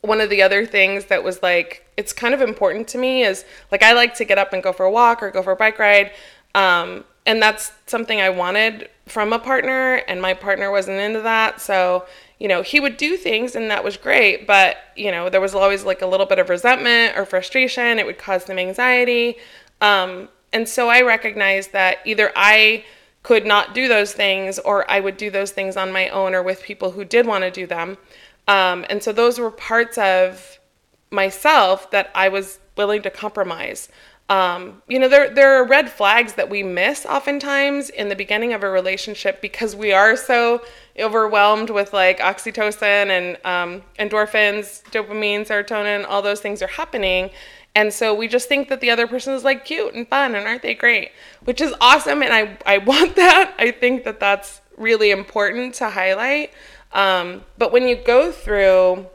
one 0.00 0.20
of 0.20 0.30
the 0.30 0.40
other 0.40 0.64
things 0.64 1.06
that 1.06 1.24
was 1.24 1.42
like 1.42 1.84
it's 1.96 2.12
kind 2.12 2.34
of 2.34 2.40
important 2.40 2.86
to 2.88 2.98
me 2.98 3.24
is 3.24 3.44
like 3.72 3.82
I 3.82 3.94
like 3.94 4.14
to 4.16 4.24
get 4.24 4.38
up 4.38 4.52
and 4.52 4.62
go 4.62 4.72
for 4.72 4.86
a 4.86 4.90
walk 4.90 5.22
or 5.22 5.30
go 5.30 5.42
for 5.42 5.52
a 5.52 5.56
bike 5.56 5.78
ride. 5.78 6.12
Um, 6.54 7.04
and 7.26 7.42
that's 7.42 7.72
something 7.86 8.20
I 8.20 8.30
wanted 8.30 8.88
from 9.06 9.32
a 9.32 9.38
partner, 9.38 9.96
and 10.08 10.22
my 10.22 10.32
partner 10.32 10.70
wasn't 10.70 11.00
into 11.00 11.20
that. 11.22 11.60
So 11.60 12.06
you 12.38 12.48
know, 12.48 12.62
he 12.62 12.80
would 12.80 12.96
do 12.96 13.16
things 13.16 13.56
and 13.56 13.70
that 13.70 13.82
was 13.82 13.96
great, 13.96 14.46
but, 14.46 14.76
you 14.94 15.10
know, 15.10 15.28
there 15.28 15.40
was 15.40 15.54
always 15.54 15.84
like 15.84 16.02
a 16.02 16.06
little 16.06 16.26
bit 16.26 16.38
of 16.38 16.48
resentment 16.48 17.16
or 17.16 17.24
frustration. 17.24 17.98
It 17.98 18.06
would 18.06 18.18
cause 18.18 18.44
them 18.44 18.58
anxiety. 18.58 19.36
Um, 19.80 20.28
and 20.52 20.68
so 20.68 20.88
I 20.88 21.02
recognized 21.02 21.72
that 21.72 21.98
either 22.04 22.32
I 22.36 22.84
could 23.22 23.46
not 23.46 23.74
do 23.74 23.88
those 23.88 24.12
things 24.12 24.58
or 24.58 24.88
I 24.90 25.00
would 25.00 25.16
do 25.16 25.30
those 25.30 25.50
things 25.50 25.76
on 25.76 25.92
my 25.92 26.08
own 26.10 26.34
or 26.34 26.42
with 26.42 26.62
people 26.62 26.92
who 26.92 27.04
did 27.04 27.26
want 27.26 27.42
to 27.44 27.50
do 27.50 27.66
them. 27.66 27.98
Um, 28.46 28.84
and 28.88 29.02
so 29.02 29.12
those 29.12 29.38
were 29.38 29.50
parts 29.50 29.98
of 29.98 30.60
myself 31.10 31.90
that 31.90 32.10
I 32.14 32.28
was 32.28 32.58
willing 32.76 33.02
to 33.02 33.10
compromise. 33.10 33.88
Um, 34.28 34.82
you 34.88 34.98
know, 34.98 35.08
there 35.08 35.32
there 35.32 35.54
are 35.54 35.64
red 35.64 35.88
flags 35.88 36.34
that 36.34 36.50
we 36.50 36.64
miss 36.64 37.06
oftentimes 37.06 37.90
in 37.90 38.08
the 38.08 38.16
beginning 38.16 38.52
of 38.52 38.64
a 38.64 38.68
relationship 38.68 39.40
because 39.40 39.76
we 39.76 39.92
are 39.92 40.16
so 40.16 40.62
overwhelmed 40.98 41.70
with 41.70 41.92
like 41.92 42.18
oxytocin 42.18 43.08
and 43.08 43.36
um, 43.44 43.82
endorphins, 43.98 44.82
dopamine, 44.90 45.46
serotonin, 45.46 46.04
all 46.08 46.22
those 46.22 46.40
things 46.40 46.60
are 46.60 46.66
happening. 46.68 47.30
And 47.76 47.92
so 47.92 48.14
we 48.14 48.26
just 48.26 48.48
think 48.48 48.68
that 48.70 48.80
the 48.80 48.90
other 48.90 49.06
person 49.06 49.34
is 49.34 49.44
like 49.44 49.66
cute 49.66 49.92
and 49.94 50.08
fun 50.08 50.34
and 50.34 50.46
aren't 50.46 50.62
they 50.62 50.74
great, 50.74 51.10
which 51.44 51.60
is 51.60 51.74
awesome. 51.80 52.22
And 52.22 52.32
I, 52.32 52.56
I 52.64 52.78
want 52.92 53.16
that. 53.16 53.54
I 53.58 53.70
think 53.70 54.04
that 54.04 54.18
that's 54.18 54.62
really 54.76 55.10
important 55.10 55.74
to 55.74 55.90
highlight. 55.90 56.52
Um, 56.92 57.44
but 57.58 57.72
when 57.72 57.86
you 57.86 57.94
go 57.94 58.32
through 58.32 59.06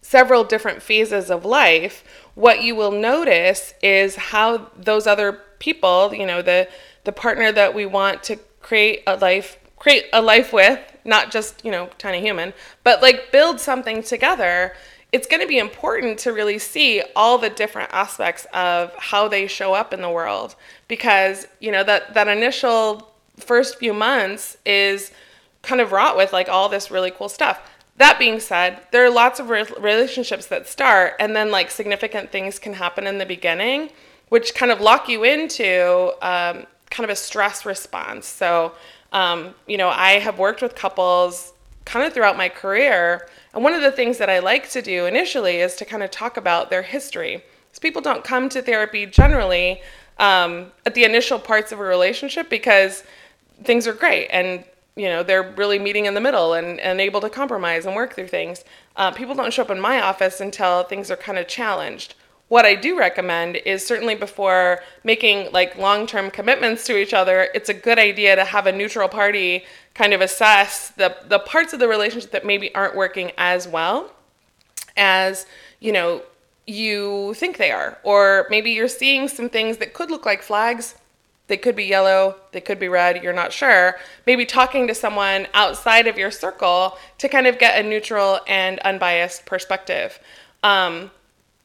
several 0.00 0.44
different 0.44 0.80
phases 0.80 1.28
of 1.28 1.44
life, 1.44 2.04
what 2.36 2.62
you 2.62 2.76
will 2.76 2.92
notice 2.92 3.74
is 3.82 4.14
how 4.14 4.70
those 4.76 5.08
other 5.08 5.40
people, 5.58 6.14
you 6.14 6.24
know, 6.24 6.42
the 6.42 6.68
the 7.02 7.12
partner 7.12 7.50
that 7.50 7.74
we 7.74 7.86
want 7.86 8.22
to 8.24 8.36
create 8.60 9.02
a 9.06 9.16
life 9.16 9.58
create 9.76 10.06
a 10.12 10.22
life 10.22 10.52
with, 10.52 10.80
not 11.04 11.30
just, 11.30 11.64
you 11.64 11.70
know, 11.70 11.88
tiny 11.98 12.20
human, 12.20 12.52
but 12.82 13.02
like 13.02 13.30
build 13.30 13.60
something 13.60 14.02
together, 14.02 14.74
it's 15.12 15.26
going 15.26 15.40
to 15.40 15.46
be 15.46 15.58
important 15.58 16.18
to 16.18 16.32
really 16.32 16.58
see 16.58 17.02
all 17.14 17.38
the 17.38 17.50
different 17.50 17.90
aspects 17.92 18.46
of 18.52 18.92
how 18.96 19.28
they 19.28 19.46
show 19.46 19.74
up 19.74 19.92
in 19.94 20.02
the 20.02 20.10
world 20.10 20.56
because, 20.88 21.46
you 21.60 21.72
know, 21.72 21.84
that 21.84 22.14
that 22.14 22.28
initial 22.28 23.10
first 23.38 23.78
few 23.78 23.94
months 23.94 24.56
is 24.66 25.10
kind 25.62 25.80
of 25.80 25.92
wrought 25.92 26.16
with 26.16 26.32
like 26.32 26.48
all 26.48 26.68
this 26.68 26.90
really 26.90 27.10
cool 27.10 27.28
stuff. 27.28 27.60
That 27.98 28.18
being 28.18 28.40
said, 28.40 28.82
there 28.90 29.04
are 29.04 29.10
lots 29.10 29.40
of 29.40 29.48
re- 29.48 29.64
relationships 29.78 30.46
that 30.46 30.68
start 30.68 31.14
and 31.18 31.34
then 31.34 31.50
like 31.50 31.70
significant 31.70 32.30
things 32.30 32.58
can 32.58 32.74
happen 32.74 33.06
in 33.06 33.18
the 33.18 33.26
beginning, 33.26 33.90
which 34.28 34.54
kind 34.54 34.70
of 34.70 34.80
lock 34.80 35.08
you 35.08 35.24
into 35.24 36.12
um, 36.20 36.66
kind 36.90 37.04
of 37.04 37.10
a 37.10 37.16
stress 37.16 37.64
response. 37.64 38.26
So, 38.26 38.72
um, 39.12 39.54
you 39.66 39.78
know, 39.78 39.88
I 39.88 40.18
have 40.18 40.38
worked 40.38 40.60
with 40.60 40.74
couples 40.74 41.54
kind 41.86 42.06
of 42.06 42.12
throughout 42.12 42.36
my 42.36 42.48
career. 42.48 43.28
And 43.54 43.64
one 43.64 43.72
of 43.72 43.80
the 43.80 43.92
things 43.92 44.18
that 44.18 44.28
I 44.28 44.40
like 44.40 44.68
to 44.70 44.82
do 44.82 45.06
initially 45.06 45.56
is 45.56 45.76
to 45.76 45.84
kind 45.84 46.02
of 46.02 46.10
talk 46.10 46.36
about 46.36 46.68
their 46.68 46.82
history. 46.82 47.42
Because 47.68 47.78
people 47.78 48.02
don't 48.02 48.24
come 48.24 48.48
to 48.50 48.60
therapy 48.60 49.06
generally 49.06 49.80
um, 50.18 50.72
at 50.84 50.94
the 50.94 51.04
initial 51.04 51.38
parts 51.38 51.72
of 51.72 51.80
a 51.80 51.84
relationship 51.84 52.50
because 52.50 53.04
things 53.64 53.86
are 53.86 53.92
great 53.92 54.28
and 54.28 54.64
you 54.96 55.08
know 55.08 55.22
they're 55.22 55.52
really 55.56 55.78
meeting 55.78 56.06
in 56.06 56.14
the 56.14 56.20
middle 56.20 56.54
and, 56.54 56.80
and 56.80 57.00
able 57.00 57.20
to 57.20 57.30
compromise 57.30 57.86
and 57.86 57.94
work 57.94 58.14
through 58.14 58.28
things. 58.28 58.64
Uh, 58.96 59.10
people 59.10 59.34
don't 59.34 59.52
show 59.52 59.62
up 59.62 59.70
in 59.70 59.80
my 59.80 60.00
office 60.00 60.40
until 60.40 60.82
things 60.82 61.10
are 61.10 61.16
kind 61.16 61.38
of 61.38 61.46
challenged. 61.46 62.14
What 62.48 62.64
i 62.64 62.76
do 62.76 62.96
recommend 62.96 63.56
is 63.56 63.84
certainly 63.84 64.14
before 64.14 64.80
making 65.02 65.50
like 65.52 65.76
long-term 65.76 66.30
commitments 66.30 66.84
to 66.84 66.96
each 66.96 67.12
other 67.12 67.48
it's 67.54 67.68
a 67.68 67.74
good 67.74 67.98
idea 67.98 68.36
to 68.36 68.44
have 68.44 68.68
a 68.68 68.72
neutral 68.72 69.08
party 69.08 69.64
kind 69.94 70.12
of 70.12 70.20
assess 70.20 70.90
the, 70.90 71.16
the 71.26 71.40
parts 71.40 71.72
of 71.72 71.80
the 71.80 71.88
relationship 71.88 72.30
that 72.30 72.46
maybe 72.46 72.72
aren't 72.72 72.94
working 72.94 73.32
as 73.36 73.66
well 73.66 74.12
as 74.96 75.44
you 75.80 75.90
know 75.90 76.22
you 76.66 77.34
think 77.34 77.56
they 77.56 77.70
are. 77.70 77.98
Or 78.02 78.46
maybe 78.50 78.72
you're 78.72 78.88
seeing 78.88 79.28
some 79.28 79.48
things 79.48 79.78
that 79.78 79.94
could 79.94 80.10
look 80.10 80.26
like 80.26 80.42
flags 80.42 80.96
they 81.48 81.56
could 81.56 81.76
be 81.76 81.84
yellow, 81.84 82.36
they 82.52 82.60
could 82.60 82.78
be 82.78 82.88
red, 82.88 83.22
you're 83.22 83.32
not 83.32 83.52
sure. 83.52 83.96
Maybe 84.26 84.44
talking 84.44 84.86
to 84.88 84.94
someone 84.94 85.46
outside 85.54 86.06
of 86.06 86.18
your 86.18 86.30
circle 86.30 86.98
to 87.18 87.28
kind 87.28 87.46
of 87.46 87.58
get 87.58 87.78
a 87.78 87.88
neutral 87.88 88.40
and 88.48 88.78
unbiased 88.80 89.46
perspective. 89.46 90.18
Um, 90.62 91.10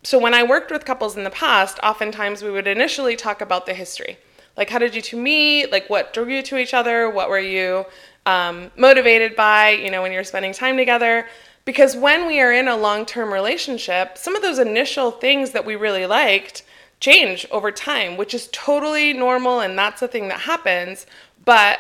so, 0.04 0.20
when 0.20 0.34
I 0.34 0.44
worked 0.44 0.72
with 0.72 0.86
couples 0.86 1.18
in 1.18 1.24
the 1.24 1.30
past, 1.30 1.80
oftentimes 1.84 2.44
we 2.44 2.52
would 2.52 2.68
initially 2.68 3.16
talk 3.16 3.42
about 3.42 3.66
the 3.66 3.74
history. 3.74 4.18
Like, 4.58 4.70
how 4.70 4.80
did 4.80 4.96
you 4.96 5.02
two 5.02 5.18
meet? 5.18 5.72
Like, 5.72 5.90
what 5.90 6.14
drew 6.14 6.28
you 6.28 6.42
to 6.44 6.58
each 6.58 6.74
other? 6.74 7.10
What 7.10 7.30
were 7.30 7.40
you 7.40 7.86
um, 8.26 8.72
motivated 8.78 9.36
by, 9.36 9.70
you 9.70 9.90
know, 9.90 10.02
when 10.02 10.12
you're 10.12 10.24
spending 10.24 10.54
time 10.54 10.78
together? 10.78 11.28
Because 11.66 11.96
when 11.96 12.28
we 12.28 12.42
are 12.42 12.52
in 12.52 12.68
a 12.68 12.76
long 12.76 13.06
term 13.06 13.32
relationship, 13.32 14.18
some 14.18 14.36
of 14.36 14.42
those 14.42 14.60
initial 14.60 15.12
things 15.12 15.52
that 15.52 15.66
we 15.66 15.76
really 15.76 16.06
liked 16.06 16.64
change 17.02 17.46
over 17.52 17.72
time, 17.72 18.16
which 18.16 18.34
is 18.34 18.48
totally 18.54 19.12
normal 19.12 19.60
and 19.60 19.78
that's 19.78 20.02
a 20.02 20.08
thing 20.08 20.30
that 20.30 20.42
happens, 20.42 21.06
but 21.44 21.80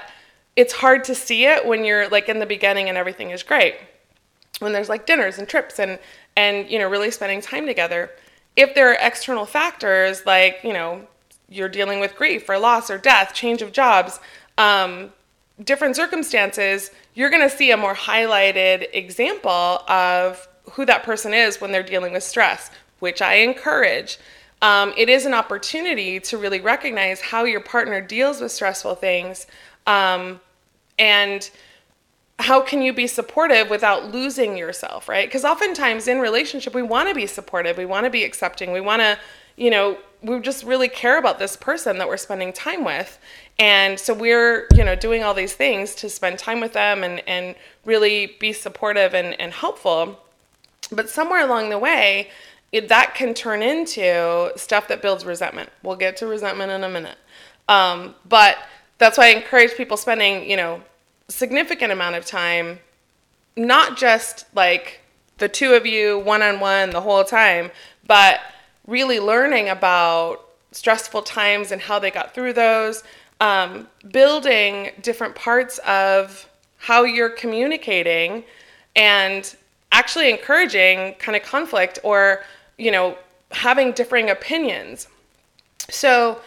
it's 0.55 0.73
hard 0.73 1.05
to 1.05 1.15
see 1.15 1.45
it 1.45 1.65
when 1.65 1.85
you're 1.85 2.09
like 2.09 2.27
in 2.27 2.39
the 2.39 2.45
beginning 2.45 2.89
and 2.89 2.97
everything 2.97 3.29
is 3.29 3.43
great. 3.43 3.75
When 4.59 4.73
there's 4.73 4.89
like 4.89 5.05
dinners 5.05 5.37
and 5.37 5.47
trips 5.47 5.79
and 5.79 5.97
and 6.35 6.69
you 6.69 6.79
know 6.79 6.89
really 6.89 7.11
spending 7.11 7.41
time 7.41 7.65
together. 7.65 8.11
If 8.55 8.75
there 8.75 8.89
are 8.91 8.97
external 8.99 9.45
factors 9.45 10.25
like, 10.25 10.59
you 10.63 10.73
know, 10.73 11.07
you're 11.47 11.69
dealing 11.69 11.99
with 11.99 12.15
grief 12.15 12.49
or 12.49 12.57
loss 12.57 12.89
or 12.89 12.97
death, 12.97 13.33
change 13.33 13.61
of 13.61 13.71
jobs, 13.71 14.19
um, 14.57 15.13
different 15.63 15.95
circumstances, 15.95 16.91
you're 17.13 17.29
going 17.29 17.47
to 17.47 17.55
see 17.55 17.71
a 17.71 17.77
more 17.77 17.95
highlighted 17.95 18.87
example 18.93 19.83
of 19.87 20.47
who 20.71 20.85
that 20.85 21.03
person 21.03 21.33
is 21.33 21.61
when 21.61 21.71
they're 21.71 21.83
dealing 21.83 22.13
with 22.13 22.23
stress, 22.23 22.71
which 22.99 23.21
I 23.21 23.35
encourage 23.35 24.17
um, 24.61 24.93
it 24.95 25.09
is 25.09 25.25
an 25.25 25.33
opportunity 25.33 26.19
to 26.19 26.37
really 26.37 26.59
recognize 26.59 27.21
how 27.21 27.43
your 27.45 27.61
partner 27.61 28.01
deals 28.01 28.41
with 28.41 28.51
stressful 28.51 28.95
things 28.95 29.47
um, 29.87 30.39
and 30.99 31.49
how 32.39 32.61
can 32.61 32.81
you 32.81 32.91
be 32.91 33.07
supportive 33.07 33.69
without 33.69 34.11
losing 34.11 34.57
yourself 34.57 35.07
right? 35.07 35.27
Because 35.27 35.45
oftentimes 35.45 36.07
in 36.07 36.19
relationship 36.19 36.73
we 36.73 36.83
want 36.83 37.09
to 37.09 37.15
be 37.15 37.27
supportive 37.27 37.77
we 37.77 37.85
want 37.85 38.05
to 38.05 38.09
be 38.09 38.23
accepting 38.23 38.71
we 38.71 38.81
want 38.81 39.01
to 39.01 39.17
you 39.57 39.69
know 39.69 39.97
we 40.23 40.39
just 40.39 40.63
really 40.63 40.87
care 40.87 41.17
about 41.17 41.39
this 41.39 41.55
person 41.55 41.97
that 41.97 42.07
we're 42.07 42.17
spending 42.17 42.53
time 42.53 42.83
with. 42.83 43.19
And 43.57 43.99
so 43.99 44.13
we're 44.13 44.67
you 44.75 44.83
know 44.83 44.95
doing 44.95 45.23
all 45.23 45.33
these 45.33 45.53
things 45.53 45.95
to 45.95 46.09
spend 46.09 46.39
time 46.39 46.59
with 46.59 46.73
them 46.73 47.03
and 47.03 47.27
and 47.27 47.55
really 47.85 48.37
be 48.39 48.53
supportive 48.53 49.13
and, 49.13 49.39
and 49.39 49.51
helpful. 49.53 50.19
But 50.91 51.09
somewhere 51.09 51.43
along 51.43 51.69
the 51.69 51.79
way 51.79 52.29
it, 52.71 52.87
that 52.89 53.15
can 53.15 53.33
turn 53.33 53.61
into 53.61 54.51
stuff 54.55 54.87
that 54.87 55.01
builds 55.01 55.25
resentment. 55.25 55.69
We'll 55.83 55.97
get 55.97 56.17
to 56.17 56.27
resentment 56.27 56.71
in 56.71 56.83
a 56.83 56.89
minute. 56.89 57.17
Um, 57.67 58.15
but 58.27 58.57
that's 58.97 59.17
why 59.17 59.27
I 59.27 59.29
encourage 59.29 59.75
people 59.75 59.97
spending, 59.97 60.49
you 60.49 60.57
know, 60.57 60.81
significant 61.27 61.91
amount 61.91 62.15
of 62.15 62.25
time, 62.25 62.79
not 63.55 63.97
just 63.97 64.45
like 64.55 65.01
the 65.37 65.49
two 65.49 65.73
of 65.73 65.85
you 65.85 66.19
one 66.19 66.41
on 66.41 66.59
one 66.59 66.91
the 66.91 67.01
whole 67.01 67.23
time, 67.23 67.71
but 68.05 68.39
really 68.87 69.19
learning 69.19 69.69
about 69.69 70.45
stressful 70.71 71.23
times 71.23 71.71
and 71.71 71.81
how 71.81 71.99
they 71.99 72.11
got 72.11 72.33
through 72.33 72.53
those, 72.53 73.03
um, 73.39 73.87
building 74.11 74.91
different 75.01 75.35
parts 75.35 75.79
of 75.79 76.47
how 76.77 77.03
you're 77.03 77.29
communicating 77.29 78.43
and 78.95 79.55
actually 79.91 80.29
encouraging 80.29 81.13
kind 81.15 81.35
of 81.35 81.43
conflict 81.43 81.99
or 82.03 82.43
you 82.81 82.89
know, 82.89 83.15
having 83.51 83.91
differing 83.91 84.31
opinions. 84.31 85.07
So, 85.89 86.41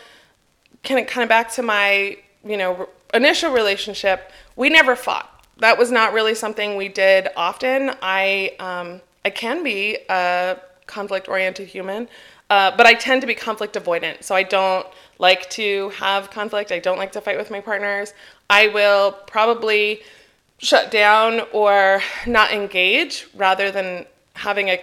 kind 0.82 1.00
of 1.00 1.06
kind 1.06 1.22
of 1.22 1.28
back 1.28 1.52
to 1.52 1.62
my, 1.62 2.18
you 2.44 2.56
know, 2.56 2.88
initial 3.14 3.52
relationship, 3.52 4.32
we 4.56 4.68
never 4.68 4.96
fought. 4.96 5.30
That 5.58 5.78
was 5.78 5.92
not 5.92 6.12
really 6.12 6.34
something 6.34 6.76
we 6.76 6.88
did 6.88 7.28
often. 7.36 7.92
I 8.02 8.56
um, 8.58 9.00
I 9.24 9.30
can 9.30 9.62
be 9.62 9.98
a 10.08 10.58
conflict 10.86 11.28
oriented 11.28 11.68
human, 11.68 12.08
uh, 12.50 12.76
but 12.76 12.84
I 12.84 12.94
tend 12.94 13.20
to 13.20 13.28
be 13.28 13.36
conflict 13.36 13.74
avoidant. 13.76 14.24
So 14.24 14.34
I 14.34 14.42
don't 14.42 14.86
like 15.20 15.48
to 15.50 15.90
have 15.90 16.32
conflict. 16.32 16.72
I 16.72 16.80
don't 16.80 16.98
like 16.98 17.12
to 17.12 17.20
fight 17.20 17.38
with 17.38 17.50
my 17.52 17.60
partners. 17.60 18.12
I 18.50 18.68
will 18.68 19.12
probably 19.28 20.02
shut 20.58 20.90
down 20.90 21.42
or 21.52 22.02
not 22.26 22.50
engage 22.50 23.28
rather 23.36 23.70
than 23.70 24.06
having 24.34 24.70
a 24.70 24.80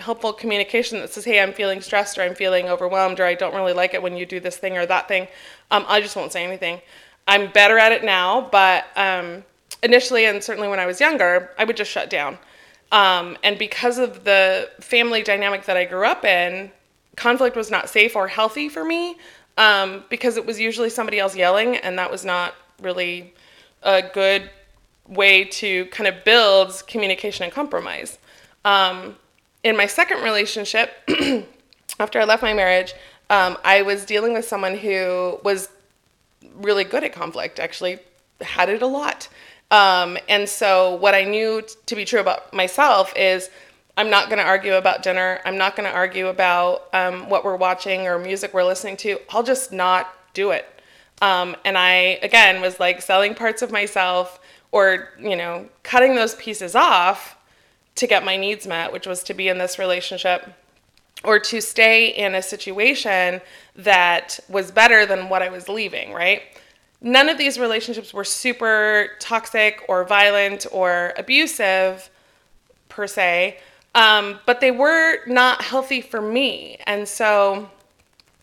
helpful 0.00 0.32
communication 0.32 0.98
that 1.00 1.12
says, 1.12 1.24
hey, 1.24 1.40
I'm 1.40 1.52
feeling 1.52 1.80
stressed 1.80 2.18
or 2.18 2.22
I'm 2.22 2.34
feeling 2.34 2.68
overwhelmed 2.68 3.20
or 3.20 3.24
I 3.24 3.34
don't 3.34 3.54
really 3.54 3.72
like 3.72 3.94
it 3.94 4.02
when 4.02 4.16
you 4.16 4.26
do 4.26 4.40
this 4.40 4.56
thing 4.56 4.76
or 4.76 4.86
that 4.86 5.08
thing, 5.08 5.28
um, 5.70 5.84
I 5.88 6.00
just 6.00 6.16
won't 6.16 6.32
say 6.32 6.44
anything. 6.44 6.80
I'm 7.28 7.50
better 7.52 7.78
at 7.78 7.92
it 7.92 8.04
now, 8.04 8.48
but 8.50 8.86
um, 8.96 9.44
initially 9.82 10.26
and 10.26 10.42
certainly 10.42 10.68
when 10.68 10.80
I 10.80 10.86
was 10.86 11.00
younger, 11.00 11.50
I 11.58 11.64
would 11.64 11.76
just 11.76 11.90
shut 11.90 12.10
down. 12.10 12.38
Um, 12.92 13.38
and 13.44 13.58
because 13.58 13.98
of 13.98 14.24
the 14.24 14.70
family 14.80 15.22
dynamic 15.22 15.64
that 15.66 15.76
I 15.76 15.84
grew 15.84 16.04
up 16.04 16.24
in, 16.24 16.72
conflict 17.16 17.56
was 17.56 17.70
not 17.70 17.88
safe 17.88 18.16
or 18.16 18.26
healthy 18.26 18.68
for 18.68 18.84
me 18.84 19.16
um, 19.56 20.04
because 20.08 20.36
it 20.36 20.46
was 20.46 20.58
usually 20.58 20.90
somebody 20.90 21.18
else 21.18 21.36
yelling, 21.36 21.76
and 21.76 21.98
that 21.98 22.10
was 22.10 22.24
not 22.24 22.54
really 22.80 23.34
a 23.82 24.02
good 24.02 24.50
way 25.06 25.44
to 25.44 25.86
kind 25.86 26.08
of 26.08 26.24
build 26.24 26.82
communication 26.86 27.44
and 27.44 27.52
compromise. 27.52 28.18
Um, 28.64 29.16
in 29.62 29.76
my 29.76 29.86
second 29.86 30.22
relationship, 30.22 30.90
after 31.98 32.20
I 32.20 32.24
left 32.24 32.42
my 32.42 32.54
marriage, 32.54 32.94
um, 33.28 33.58
I 33.64 33.82
was 33.82 34.04
dealing 34.04 34.32
with 34.32 34.44
someone 34.44 34.76
who 34.76 35.38
was 35.44 35.68
really 36.54 36.84
good 36.84 37.04
at 37.04 37.12
conflict, 37.12 37.60
actually, 37.60 37.98
had 38.40 38.68
it 38.68 38.82
a 38.82 38.86
lot. 38.86 39.28
Um, 39.70 40.18
and 40.28 40.48
so, 40.48 40.96
what 40.96 41.14
I 41.14 41.24
knew 41.24 41.62
t- 41.62 41.74
to 41.86 41.94
be 41.94 42.04
true 42.04 42.20
about 42.20 42.52
myself 42.52 43.12
is 43.16 43.50
I'm 43.96 44.10
not 44.10 44.26
going 44.26 44.38
to 44.38 44.44
argue 44.44 44.74
about 44.74 45.02
dinner. 45.02 45.40
I'm 45.44 45.58
not 45.58 45.76
going 45.76 45.88
to 45.88 45.94
argue 45.94 46.28
about 46.28 46.88
um, 46.92 47.28
what 47.28 47.44
we're 47.44 47.56
watching 47.56 48.06
or 48.06 48.18
music 48.18 48.52
we're 48.54 48.64
listening 48.64 48.96
to. 48.98 49.18
I'll 49.30 49.42
just 49.42 49.72
not 49.72 50.12
do 50.34 50.50
it. 50.50 50.66
Um, 51.22 51.54
and 51.64 51.76
I, 51.76 52.18
again, 52.22 52.60
was 52.60 52.80
like 52.80 53.02
selling 53.02 53.34
parts 53.34 53.62
of 53.62 53.70
myself 53.70 54.40
or, 54.72 55.10
you 55.20 55.36
know, 55.36 55.68
cutting 55.82 56.14
those 56.14 56.34
pieces 56.36 56.74
off 56.74 57.36
to 58.00 58.06
get 58.06 58.24
my 58.24 58.36
needs 58.36 58.66
met, 58.66 58.92
which 58.92 59.06
was 59.06 59.22
to 59.22 59.34
be 59.34 59.48
in 59.48 59.58
this 59.58 59.78
relationship 59.78 60.48
or 61.22 61.38
to 61.38 61.60
stay 61.60 62.08
in 62.08 62.34
a 62.34 62.40
situation 62.40 63.42
that 63.76 64.40
was 64.48 64.70
better 64.70 65.04
than 65.04 65.28
what 65.28 65.42
I 65.42 65.50
was 65.50 65.68
leaving, 65.68 66.14
right? 66.14 66.42
None 67.02 67.28
of 67.28 67.36
these 67.36 67.58
relationships 67.58 68.14
were 68.14 68.24
super 68.24 69.10
toxic 69.20 69.82
or 69.86 70.04
violent 70.04 70.66
or 70.72 71.12
abusive 71.18 72.08
per 72.88 73.06
se, 73.06 73.58
um, 73.94 74.38
but 74.46 74.62
they 74.62 74.70
were 74.70 75.18
not 75.26 75.60
healthy 75.60 76.00
for 76.00 76.22
me. 76.22 76.78
And 76.86 77.06
so, 77.06 77.70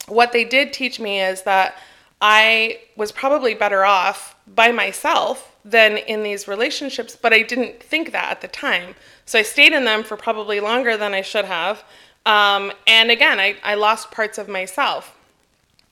what 0.07 0.31
they 0.31 0.45
did 0.45 0.71
teach 0.71 0.99
me 0.99 1.19
is 1.19 1.41
that 1.43 1.77
I 2.21 2.79
was 2.95 3.11
probably 3.11 3.55
better 3.55 3.83
off 3.83 4.35
by 4.47 4.71
myself 4.71 5.56
than 5.69 5.97
in 5.97 6.23
these 6.23 6.47
relationships, 6.47 7.17
but 7.21 7.33
I 7.33 7.41
didn't 7.41 7.83
think 7.83 8.11
that 8.13 8.31
at 8.31 8.41
the 8.41 8.47
time. 8.47 8.95
So 9.25 9.37
I 9.37 9.41
stayed 9.41 9.73
in 9.73 9.83
them 9.83 10.03
for 10.03 10.15
probably 10.15 10.59
longer 10.59 10.95
than 10.95 11.13
I 11.13 11.21
should 11.21 11.45
have. 11.45 11.83
Um, 12.25 12.71
and 12.87 13.11
again, 13.11 13.39
I, 13.39 13.57
I 13.63 13.75
lost 13.75 14.09
parts 14.11 14.37
of 14.37 14.47
myself. 14.47 15.17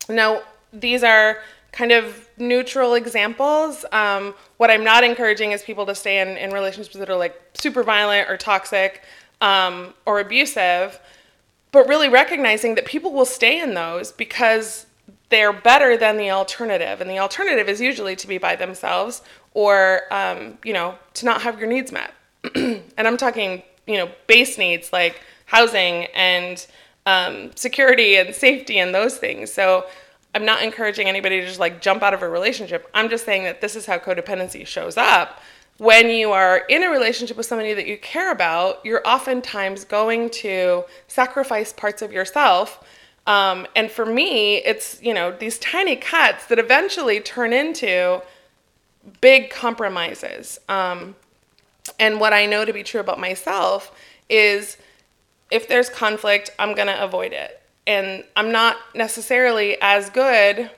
Now, 0.08 0.44
these 0.72 1.04
are 1.04 1.40
kind 1.72 1.92
of 1.92 2.30
neutral 2.38 2.94
examples. 2.94 3.86
Um, 3.92 4.34
what 4.58 4.72
I'm 4.72 4.84
not 4.84 5.04
encouraging 5.04 5.52
is 5.52 5.62
people 5.62 5.86
to 5.88 5.96
stay 5.96 6.22
in, 6.22 6.38
in 6.38 6.52
relationships 6.52 6.96
that 6.96 7.10
are 7.10 7.18
like 7.18 7.40
super 7.54 7.84
violent 7.84 8.30
or 8.30 8.38
toxic 8.38 9.02
um, 9.42 9.94
or 10.06 10.22
abusive, 10.22 11.00
but 11.74 11.88
really 11.88 12.08
recognizing 12.08 12.76
that 12.76 12.86
people 12.86 13.12
will 13.12 13.26
stay 13.26 13.60
in 13.60 13.74
those 13.74 14.14
because 14.14 14.86
they're 15.30 15.54
better 15.54 15.98
than 15.98 16.18
the 16.18 16.32
alternative. 16.32 17.02
And 17.02 17.10
the 17.10 17.20
alternative 17.20 17.68
is 17.68 17.82
usually 17.82 18.16
to 18.18 18.28
be 18.28 18.38
by 18.38 18.56
themselves 18.56 19.22
or, 19.54 20.02
um, 20.12 20.58
you 20.64 20.74
know, 20.74 20.96
to 21.16 21.26
not 21.26 21.42
have 21.42 21.60
your 21.60 21.68
needs 21.68 21.92
met. 21.92 22.14
and 22.56 22.84
I'm 22.98 23.18
talking, 23.18 23.64
you 23.88 23.98
know, 23.98 24.10
base 24.28 24.58
needs 24.58 24.94
like 24.94 25.22
housing 25.46 26.06
and 26.16 26.66
um, 27.06 27.52
security 27.56 28.18
and 28.18 28.36
safety 28.36 28.80
and 28.80 28.94
those 28.94 29.18
things. 29.18 29.52
So 29.52 29.86
I'm 30.34 30.46
not 30.46 30.62
encouraging 30.62 31.08
anybody 31.08 31.40
to 31.40 31.48
just 31.48 31.60
like 31.60 31.82
jump 31.82 32.04
out 32.04 32.14
of 32.14 32.22
a 32.22 32.30
relationship. 32.30 32.90
I'm 32.94 33.10
just 33.10 33.26
saying 33.26 33.44
that 33.44 33.62
this 33.62 33.76
is 33.76 33.86
how 33.86 33.98
codependency 33.98 34.68
shows 34.68 34.98
up. 34.98 35.42
When 35.78 36.10
you 36.10 36.32
are 36.32 36.60
in 36.70 36.84
a 36.84 36.90
relationship 36.90 37.36
with 37.36 37.46
somebody 37.46 37.74
that 37.74 37.86
you 37.86 37.98
care 37.98 38.32
about, 38.32 38.86
you're 38.86 39.06
oftentimes 39.06 39.84
going 39.86 40.30
to 40.32 40.84
sacrifice 41.08 41.74
parts 41.74 42.02
of 42.02 42.14
yourself 42.14 42.84
um, 43.28 43.66
and 43.76 43.90
for 43.90 44.06
me, 44.06 44.58
it's, 44.58 45.02
you 45.02 45.14
know, 45.14 45.32
these 45.32 45.58
tiny 45.60 45.96
cuts 45.96 46.46
that 46.48 46.60
eventually 46.60 47.20
turn 47.20 47.54
into 47.54 48.22
big 49.22 49.50
compromises. 49.50 50.60
Um, 50.70 51.16
and 52.00 52.20
what 52.20 52.34
I 52.34 52.46
know 52.46 52.66
to 52.66 52.74
be 52.74 52.84
true 52.84 53.00
about 53.00 53.20
myself 53.20 53.96
is 54.30 54.78
if 55.52 55.68
there's 55.68 55.90
conflict, 55.90 56.52
I'm 56.60 56.76
going 56.76 56.88
to 56.88 57.04
avoid 57.04 57.34
it. 57.34 57.62
And 57.88 58.24
I'm 58.36 58.52
not 58.52 58.78
necessarily 58.96 59.78
as 59.80 60.10
good, 60.10 60.72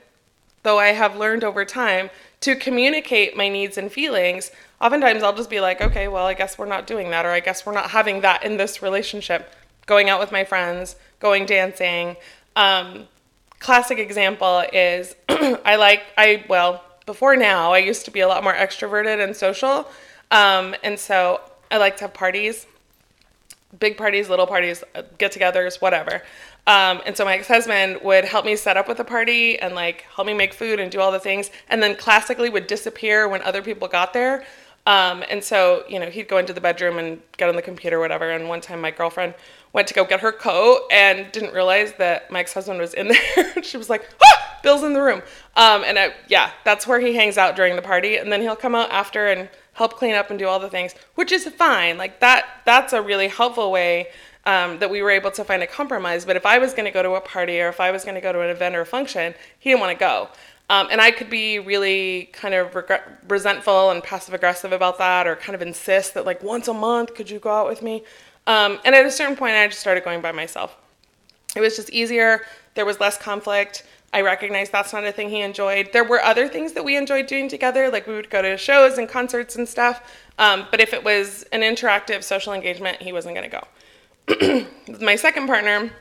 though 0.63 0.77
I 0.77 0.87
have 0.87 1.15
learned 1.15 1.43
over 1.43 1.63
time, 1.63 2.09
to 2.41 2.55
communicate 2.55 3.35
my 3.35 3.49
needs 3.49 3.77
and 3.77 3.91
feelings. 3.91 4.51
Oftentimes 4.81 5.23
I'll 5.23 5.35
just 5.35 5.49
be 5.49 5.61
like, 5.61 5.81
okay, 5.81 6.07
well, 6.07 6.25
I 6.25 6.33
guess 6.33 6.57
we're 6.57 6.65
not 6.65 6.85
doing 6.85 7.09
that, 7.11 7.25
or 7.25 7.29
I 7.31 7.39
guess 7.39 7.65
we're 7.65 7.73
not 7.73 7.91
having 7.91 8.21
that 8.21 8.43
in 8.43 8.57
this 8.57 8.81
relationship. 8.81 9.53
Going 9.85 10.09
out 10.09 10.19
with 10.19 10.33
my 10.33 10.43
friends, 10.43 10.97
going 11.19 11.45
dancing, 11.45 12.17
um, 12.57 13.07
classic 13.59 13.99
example 13.99 14.63
is 14.73 15.15
I 15.29 15.75
like 15.77 16.03
I 16.17 16.43
well 16.49 16.83
before 17.05 17.35
now 17.37 17.71
I 17.71 17.77
used 17.77 18.03
to 18.05 18.11
be 18.11 18.19
a 18.19 18.27
lot 18.27 18.43
more 18.43 18.53
extroverted 18.53 19.23
and 19.23 19.35
social, 19.35 19.87
um, 20.31 20.75
and 20.83 20.99
so 20.99 21.39
I 21.71 21.77
like 21.77 21.97
to 21.97 22.05
have 22.05 22.13
parties, 22.13 22.65
big 23.79 23.95
parties, 23.95 24.27
little 24.27 24.47
parties, 24.47 24.83
uh, 24.95 25.03
get-togethers, 25.17 25.81
whatever. 25.81 26.23
Um, 26.65 27.01
and 27.05 27.15
so 27.15 27.23
my 27.23 27.35
ex-husband 27.35 27.99
would 28.03 28.25
help 28.25 28.43
me 28.43 28.55
set 28.55 28.75
up 28.75 28.87
with 28.87 28.99
a 28.99 29.05
party 29.05 29.57
and 29.59 29.75
like 29.75 30.05
help 30.13 30.25
me 30.25 30.33
make 30.33 30.53
food 30.53 30.79
and 30.79 30.91
do 30.91 30.99
all 30.99 31.11
the 31.11 31.19
things, 31.19 31.51
and 31.69 31.81
then 31.81 31.95
classically 31.95 32.49
would 32.49 32.67
disappear 32.67 33.27
when 33.27 33.41
other 33.43 33.61
people 33.61 33.87
got 33.87 34.13
there. 34.13 34.43
Um, 34.87 35.21
and 35.29 35.43
so, 35.43 35.83
you 35.89 35.99
know, 35.99 36.09
he'd 36.09 36.29
go 36.29 36.37
into 36.37 36.53
the 36.53 36.61
bedroom 36.61 36.97
and 36.97 37.21
get 37.35 37.49
on 37.49 37.57
the 37.57 37.61
computer, 37.61 37.97
or 37.97 37.99
whatever. 37.99 38.31
And 38.31 38.47
one 38.47 38.61
time, 38.61 38.79
my 38.79 38.89
girlfriend 38.89 39.33
went 39.73 39.85
to 39.89 39.93
go 39.93 40.05
get 40.05 40.21
her 40.21 40.31
coat 40.31 40.83
and 40.89 41.29
didn't 41.33 41.53
realize 41.53 41.91
that 41.97 42.31
my 42.31 42.39
ex-husband 42.39 42.79
was 42.79 42.93
in 42.93 43.09
there. 43.35 43.63
she 43.63 43.75
was 43.75 43.89
like, 43.89 44.09
ah, 44.23 44.59
Bill's 44.63 44.83
in 44.83 44.93
the 44.93 45.01
room. 45.01 45.21
Um, 45.57 45.83
and 45.83 45.99
I, 45.99 46.13
yeah, 46.29 46.51
that's 46.63 46.87
where 46.87 47.01
he 47.01 47.13
hangs 47.13 47.37
out 47.37 47.57
during 47.57 47.75
the 47.75 47.81
party. 47.81 48.15
And 48.15 48.31
then 48.31 48.41
he'll 48.41 48.55
come 48.55 48.75
out 48.75 48.89
after 48.89 49.27
and 49.27 49.49
help 49.73 49.97
clean 49.97 50.15
up 50.15 50.29
and 50.29 50.39
do 50.39 50.47
all 50.47 50.57
the 50.57 50.69
things, 50.69 50.95
which 51.15 51.33
is 51.33 51.45
fine. 51.49 51.97
Like 51.97 52.21
that, 52.21 52.45
that's 52.63 52.93
a 52.93 53.01
really 53.01 53.27
helpful 53.27 53.73
way 53.73 54.07
um, 54.45 54.79
that 54.79 54.89
we 54.89 55.01
were 55.01 55.11
able 55.11 55.31
to 55.31 55.43
find 55.43 55.61
a 55.61 55.67
compromise. 55.67 56.23
But 56.23 56.37
if 56.37 56.45
I 56.45 56.59
was 56.59 56.73
going 56.73 56.85
to 56.85 56.91
go 56.91 57.03
to 57.03 57.15
a 57.15 57.21
party 57.21 57.59
or 57.59 57.67
if 57.67 57.81
I 57.81 57.91
was 57.91 58.05
going 58.05 58.15
to 58.15 58.21
go 58.21 58.31
to 58.31 58.39
an 58.39 58.49
event 58.49 58.73
or 58.73 58.81
a 58.81 58.85
function, 58.85 59.33
he 59.59 59.69
didn't 59.69 59.81
want 59.81 59.91
to 59.91 59.99
go. 59.99 60.29
Um, 60.69 60.87
and 60.91 60.99
I 60.99 61.11
could 61.11 61.29
be 61.29 61.59
really 61.59 62.29
kind 62.33 62.53
of 62.53 62.75
regret- 62.75 63.23
resentful 63.29 63.91
and 63.91 64.03
passive 64.03 64.33
aggressive 64.33 64.73
about 64.73 64.97
that, 64.97 65.25
or 65.25 65.35
kind 65.35 65.55
of 65.55 65.61
insist 65.61 66.13
that, 66.15 66.25
like, 66.25 66.43
once 66.43 66.67
a 66.67 66.73
month, 66.73 67.15
could 67.15 67.29
you 67.29 67.39
go 67.39 67.49
out 67.49 67.67
with 67.67 67.81
me? 67.81 68.03
Um, 68.47 68.79
and 68.83 68.93
at 68.93 69.05
a 69.05 69.11
certain 69.11 69.35
point, 69.35 69.55
I 69.55 69.67
just 69.67 69.79
started 69.79 70.03
going 70.03 70.21
by 70.21 70.31
myself. 70.31 70.75
It 71.55 71.61
was 71.61 71.75
just 71.75 71.89
easier. 71.91 72.45
There 72.75 72.85
was 72.85 72.99
less 72.99 73.17
conflict. 73.17 73.83
I 74.13 74.21
recognized 74.21 74.71
that's 74.71 74.93
not 74.93 75.03
a 75.03 75.11
thing 75.11 75.29
he 75.29 75.41
enjoyed. 75.41 75.91
There 75.91 76.03
were 76.03 76.21
other 76.21 76.47
things 76.47 76.73
that 76.73 76.83
we 76.83 76.95
enjoyed 76.95 77.27
doing 77.27 77.49
together, 77.49 77.89
like 77.89 78.07
we 78.07 78.15
would 78.15 78.29
go 78.29 78.41
to 78.41 78.57
shows 78.57 78.97
and 78.97 79.07
concerts 79.07 79.55
and 79.55 79.67
stuff. 79.67 80.01
Um, 80.39 80.65
but 80.71 80.79
if 80.79 80.93
it 80.93 81.03
was 81.03 81.43
an 81.51 81.61
interactive 81.61 82.23
social 82.23 82.53
engagement, 82.53 83.01
he 83.01 83.11
wasn't 83.11 83.35
going 83.35 83.49
to 83.49 83.57
go. 83.59 84.65
My 85.01 85.15
second 85.15 85.47
partner, 85.47 85.91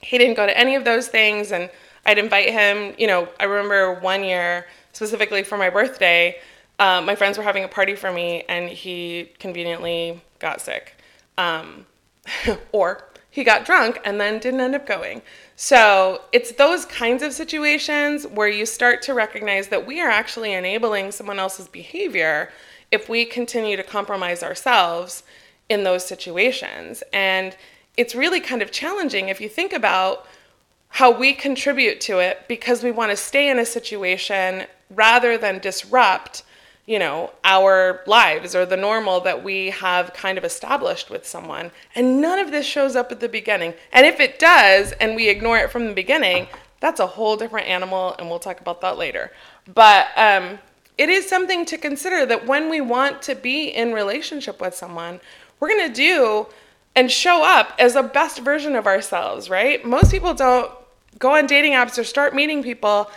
he 0.00 0.18
didn't 0.18 0.34
go 0.34 0.46
to 0.46 0.58
any 0.58 0.74
of 0.74 0.84
those 0.84 1.08
things, 1.08 1.52
and 1.52 1.70
I'd 2.06 2.18
invite 2.18 2.50
him. 2.50 2.94
You 2.98 3.08
know, 3.08 3.28
I 3.38 3.44
remember 3.44 4.00
one 4.00 4.24
year 4.24 4.66
specifically 4.92 5.42
for 5.42 5.58
my 5.58 5.68
birthday, 5.68 6.38
um, 6.78 7.04
my 7.04 7.14
friends 7.14 7.36
were 7.36 7.44
having 7.44 7.64
a 7.64 7.68
party 7.68 7.94
for 7.94 8.12
me, 8.12 8.44
and 8.48 8.68
he 8.68 9.32
conveniently 9.38 10.22
got 10.38 10.60
sick. 10.60 10.94
Um, 11.38 11.86
or 12.72 13.04
he 13.30 13.44
got 13.44 13.66
drunk 13.66 14.00
and 14.04 14.20
then 14.20 14.38
didn't 14.38 14.60
end 14.60 14.74
up 14.74 14.86
going. 14.86 15.20
So 15.56 16.22
it's 16.32 16.52
those 16.52 16.86
kinds 16.86 17.22
of 17.22 17.32
situations 17.32 18.26
where 18.26 18.48
you 18.48 18.64
start 18.64 19.02
to 19.02 19.14
recognize 19.14 19.68
that 19.68 19.86
we 19.86 20.00
are 20.00 20.08
actually 20.08 20.54
enabling 20.54 21.12
someone 21.12 21.38
else's 21.38 21.68
behavior 21.68 22.50
if 22.90 23.08
we 23.08 23.24
continue 23.24 23.76
to 23.76 23.82
compromise 23.82 24.42
ourselves 24.42 25.22
in 25.68 25.84
those 25.84 26.06
situations. 26.06 27.02
And 27.12 27.56
it's 27.96 28.14
really 28.14 28.40
kind 28.40 28.62
of 28.62 28.70
challenging 28.70 29.28
if 29.28 29.40
you 29.40 29.48
think 29.48 29.72
about 29.72 30.26
how 30.88 31.10
we 31.10 31.32
contribute 31.32 32.00
to 32.02 32.18
it 32.18 32.46
because 32.48 32.82
we 32.82 32.90
want 32.90 33.10
to 33.10 33.16
stay 33.16 33.48
in 33.50 33.58
a 33.58 33.66
situation 33.66 34.66
rather 34.90 35.36
than 35.36 35.58
disrupt 35.58 36.42
you 36.86 37.00
know, 37.00 37.32
our 37.42 38.02
lives 38.06 38.54
or 38.54 38.64
the 38.64 38.76
normal 38.76 39.20
that 39.20 39.42
we 39.42 39.70
have 39.70 40.12
kind 40.12 40.38
of 40.38 40.44
established 40.44 41.10
with 41.10 41.26
someone. 41.26 41.72
And 41.96 42.20
none 42.20 42.38
of 42.38 42.52
this 42.52 42.64
shows 42.64 42.94
up 42.94 43.10
at 43.10 43.18
the 43.18 43.28
beginning. 43.28 43.74
And 43.92 44.06
if 44.06 44.20
it 44.20 44.38
does 44.38 44.92
and 44.92 45.16
we 45.16 45.28
ignore 45.28 45.58
it 45.58 45.72
from 45.72 45.86
the 45.88 45.92
beginning, 45.92 46.46
that's 46.78 47.00
a 47.00 47.06
whole 47.06 47.36
different 47.36 47.66
animal, 47.66 48.14
and 48.18 48.28
we'll 48.28 48.38
talk 48.38 48.60
about 48.60 48.80
that 48.82 48.98
later. 48.98 49.32
But 49.74 50.06
um, 50.16 50.60
it 50.96 51.08
is 51.08 51.28
something 51.28 51.64
to 51.66 51.76
consider 51.76 52.24
that 52.26 52.46
when 52.46 52.70
we 52.70 52.80
want 52.80 53.20
to 53.22 53.34
be 53.34 53.68
in 53.68 53.92
relationship 53.92 54.60
with 54.60 54.74
someone, 54.74 55.20
we're 55.58 55.70
going 55.70 55.88
to 55.88 55.94
do 55.94 56.46
and 56.96 57.12
show 57.12 57.44
up 57.44 57.74
as 57.78 57.94
the 57.94 58.02
best 58.02 58.40
version 58.40 58.74
of 58.74 58.86
ourselves, 58.86 59.48
right? 59.50 59.84
Most 59.84 60.10
people 60.10 60.34
don't 60.34 60.72
go 61.18 61.36
on 61.36 61.46
dating 61.46 61.72
apps 61.72 61.98
or 61.98 62.04
start 62.04 62.34
meeting 62.34 62.62
people, 62.62 63.10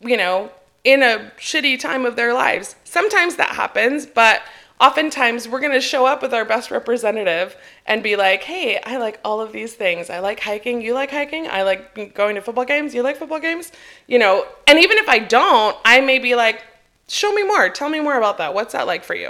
you 0.00 0.16
know, 0.16 0.50
in 0.84 1.02
a 1.02 1.32
shitty 1.38 1.80
time 1.80 2.04
of 2.04 2.14
their 2.14 2.34
lives. 2.34 2.76
Sometimes 2.84 3.36
that 3.36 3.50
happens, 3.50 4.04
but 4.04 4.42
oftentimes 4.78 5.48
we're 5.48 5.60
going 5.60 5.72
to 5.72 5.80
show 5.80 6.04
up 6.04 6.20
with 6.20 6.34
our 6.34 6.44
best 6.44 6.70
representative 6.70 7.56
and 7.86 8.02
be 8.02 8.16
like, 8.16 8.42
hey, 8.42 8.78
I 8.84 8.98
like 8.98 9.18
all 9.24 9.40
of 9.40 9.52
these 9.52 9.72
things. 9.72 10.10
I 10.10 10.18
like 10.18 10.40
hiking. 10.40 10.82
You 10.82 10.92
like 10.92 11.10
hiking. 11.10 11.48
I 11.48 11.62
like 11.62 12.14
going 12.14 12.34
to 12.34 12.42
football 12.42 12.66
games. 12.66 12.94
You 12.94 13.02
like 13.02 13.16
football 13.16 13.40
games. 13.40 13.72
You 14.06 14.18
know, 14.18 14.46
and 14.66 14.78
even 14.78 14.98
if 14.98 15.08
I 15.08 15.20
don't, 15.20 15.76
I 15.86 16.02
may 16.02 16.18
be 16.18 16.34
like, 16.34 16.62
show 17.08 17.32
me 17.32 17.42
more. 17.42 17.70
Tell 17.70 17.88
me 17.88 18.00
more 18.00 18.18
about 18.18 18.36
that. 18.38 18.52
What's 18.52 18.74
that 18.74 18.86
like 18.86 19.04
for 19.04 19.14
you? 19.14 19.28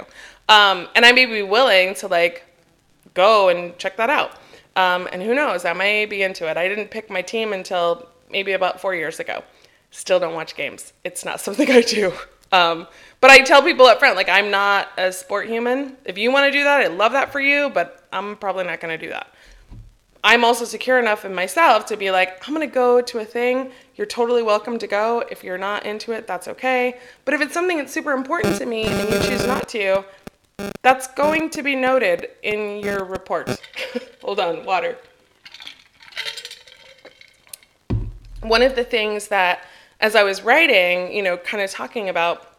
Um, 0.49 0.89
and 0.95 1.05
I 1.05 1.13
may 1.13 1.25
be 1.25 1.41
willing 1.41 1.95
to 1.95 2.07
like 2.07 2.44
go 3.15 3.49
and 3.49 3.75
check 3.79 3.97
that 3.97 4.11
out. 4.11 4.33
Um, 4.75 5.07
and 5.11 5.23
who 5.23 5.33
knows, 5.33 5.65
I 5.65 5.73
may 5.73 6.05
be 6.05 6.21
into 6.21 6.47
it. 6.47 6.57
I 6.57 6.67
didn't 6.67 6.91
pick 6.91 7.09
my 7.09 7.21
team 7.21 7.53
until 7.53 8.07
maybe 8.29 8.51
about 8.51 8.79
four 8.79 8.93
years 8.93 9.19
ago. 9.19 9.43
Still 9.89 10.19
don't 10.19 10.35
watch 10.35 10.55
games. 10.55 10.93
It's 11.03 11.25
not 11.25 11.39
something 11.45 11.71
I 11.71 11.81
do. 11.81 12.13
Um, 12.51 12.87
but 13.21 13.31
I 13.31 13.39
tell 13.39 13.63
people 13.63 13.85
up 13.87 13.97
front, 13.99 14.15
like, 14.15 14.29
I'm 14.29 14.51
not 14.51 14.89
a 14.97 15.11
sport 15.11 15.47
human. 15.47 15.97
If 16.05 16.17
you 16.17 16.31
want 16.31 16.45
to 16.45 16.51
do 16.51 16.63
that, 16.63 16.81
I 16.81 16.87
love 16.87 17.13
that 17.13 17.31
for 17.31 17.39
you, 17.39 17.69
but 17.69 18.07
I'm 18.13 18.35
probably 18.35 18.65
not 18.65 18.79
going 18.79 18.97
to 18.97 19.03
do 19.03 19.11
that. 19.11 19.33
I'm 20.23 20.43
also 20.43 20.65
secure 20.65 20.97
enough 20.97 21.23
in 21.23 21.35
myself 21.35 21.85
to 21.87 21.97
be 21.97 22.09
like, 22.09 22.47
I'm 22.47 22.53
going 22.55 22.67
to 22.67 22.73
go 22.73 22.99
to 22.99 23.19
a 23.19 23.25
thing. 23.25 23.71
You're 23.95 24.07
totally 24.07 24.41
welcome 24.41 24.79
to 24.79 24.87
go. 24.87 25.23
If 25.29 25.43
you're 25.43 25.57
not 25.57 25.85
into 25.85 26.13
it, 26.13 26.25
that's 26.25 26.47
okay. 26.47 26.97
But 27.25 27.35
if 27.35 27.41
it's 27.41 27.53
something 27.53 27.77
that's 27.77 27.93
super 27.93 28.11
important 28.11 28.55
to 28.57 28.65
me 28.65 28.85
and 28.85 29.09
you 29.13 29.19
choose 29.19 29.45
not 29.45 29.69
to, 29.69 30.03
that's 30.81 31.07
going 31.07 31.49
to 31.49 31.63
be 31.63 31.75
noted 31.75 32.29
in 32.43 32.79
your 32.79 33.03
report. 33.03 33.59
Hold 34.21 34.39
on, 34.39 34.65
water. 34.65 34.97
One 38.41 38.61
of 38.61 38.75
the 38.75 38.83
things 38.83 39.29
that 39.29 39.65
as 39.99 40.15
I 40.15 40.23
was 40.23 40.43
writing, 40.43 41.11
you 41.11 41.23
know, 41.23 41.37
kind 41.37 41.63
of 41.63 41.71
talking 41.71 42.09
about 42.09 42.51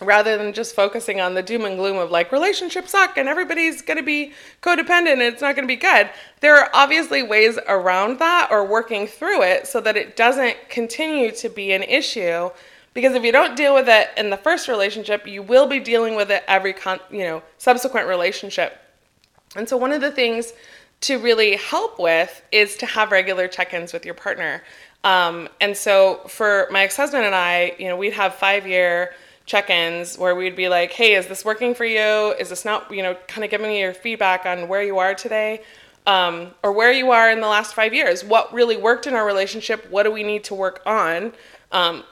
rather 0.00 0.36
than 0.36 0.52
just 0.52 0.74
focusing 0.74 1.20
on 1.20 1.34
the 1.34 1.42
doom 1.42 1.64
and 1.64 1.76
gloom 1.76 1.96
of 1.96 2.10
like 2.10 2.32
relationships 2.32 2.92
suck 2.92 3.16
and 3.16 3.28
everybody's 3.28 3.80
going 3.80 3.96
to 3.96 4.02
be 4.02 4.32
codependent 4.60 5.12
and 5.12 5.22
it's 5.22 5.42
not 5.42 5.54
going 5.54 5.66
to 5.66 5.72
be 5.72 5.76
good. 5.76 6.10
There 6.40 6.56
are 6.56 6.68
obviously 6.72 7.22
ways 7.22 7.58
around 7.68 8.18
that 8.18 8.48
or 8.50 8.64
working 8.64 9.06
through 9.06 9.42
it 9.42 9.66
so 9.66 9.80
that 9.80 9.96
it 9.96 10.16
doesn't 10.16 10.56
continue 10.68 11.30
to 11.32 11.48
be 11.48 11.72
an 11.72 11.82
issue. 11.82 12.50
Because 12.94 13.14
if 13.14 13.24
you 13.24 13.32
don't 13.32 13.56
deal 13.56 13.74
with 13.74 13.88
it 13.88 14.10
in 14.16 14.30
the 14.30 14.36
first 14.36 14.68
relationship, 14.68 15.26
you 15.26 15.42
will 15.42 15.66
be 15.66 15.80
dealing 15.80 16.14
with 16.14 16.30
it 16.30 16.44
every 16.46 16.72
con- 16.72 17.00
you 17.10 17.24
know 17.24 17.42
subsequent 17.58 18.06
relationship. 18.08 18.80
And 19.56 19.68
so 19.68 19.76
one 19.76 19.92
of 19.92 20.00
the 20.00 20.12
things 20.12 20.52
to 21.02 21.18
really 21.18 21.56
help 21.56 21.98
with 21.98 22.42
is 22.50 22.76
to 22.78 22.86
have 22.86 23.12
regular 23.12 23.46
check-ins 23.46 23.92
with 23.92 24.04
your 24.04 24.14
partner. 24.14 24.62
Um, 25.02 25.48
and 25.60 25.76
so 25.76 26.22
for 26.28 26.66
my 26.70 26.84
ex-husband 26.84 27.24
and 27.24 27.34
I, 27.34 27.74
you 27.78 27.88
know, 27.88 27.96
we'd 27.96 28.14
have 28.14 28.34
five-year 28.36 29.12
check-ins 29.44 30.16
where 30.16 30.34
we'd 30.34 30.56
be 30.56 30.68
like, 30.68 30.92
"Hey, 30.92 31.14
is 31.14 31.26
this 31.26 31.44
working 31.44 31.74
for 31.74 31.84
you? 31.84 32.34
Is 32.38 32.48
this 32.48 32.64
not? 32.64 32.90
You 32.90 33.02
know, 33.02 33.14
kind 33.26 33.44
of 33.44 33.50
giving 33.50 33.68
me 33.68 33.80
your 33.80 33.92
feedback 33.92 34.46
on 34.46 34.68
where 34.68 34.82
you 34.82 34.98
are 34.98 35.14
today." 35.14 35.62
Um, 36.06 36.50
or 36.62 36.70
where 36.70 36.92
you 36.92 37.12
are 37.12 37.30
in 37.30 37.40
the 37.40 37.48
last 37.48 37.74
five 37.74 37.94
years. 37.94 38.22
What 38.22 38.52
really 38.52 38.76
worked 38.76 39.06
in 39.06 39.14
our 39.14 39.24
relationship? 39.24 39.90
What 39.90 40.02
do 40.02 40.12
we 40.12 40.22
need 40.22 40.44
to 40.44 40.54
work 40.54 40.82
on? 40.84 41.32
Um, 41.72 42.04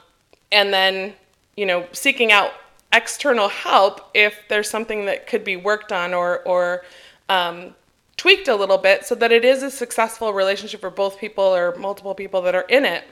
and 0.53 0.73
then, 0.73 1.13
you 1.57 1.65
know, 1.65 1.87
seeking 1.91 2.31
out 2.31 2.51
external 2.93 3.49
help 3.49 4.11
if 4.13 4.35
there's 4.49 4.69
something 4.69 5.05
that 5.05 5.25
could 5.27 5.43
be 5.43 5.55
worked 5.55 5.91
on 5.91 6.13
or 6.13 6.39
or 6.43 6.83
um, 7.29 7.75
tweaked 8.17 8.47
a 8.47 8.55
little 8.55 8.77
bit 8.77 9.05
so 9.05 9.15
that 9.15 9.31
it 9.31 9.43
is 9.43 9.63
a 9.63 9.71
successful 9.71 10.31
relationship 10.33 10.79
for 10.79 10.89
both 10.89 11.19
people 11.19 11.43
or 11.43 11.75
multiple 11.75 12.13
people 12.13 12.41
that 12.43 12.55
are 12.55 12.65
in 12.69 12.85
it. 12.85 13.03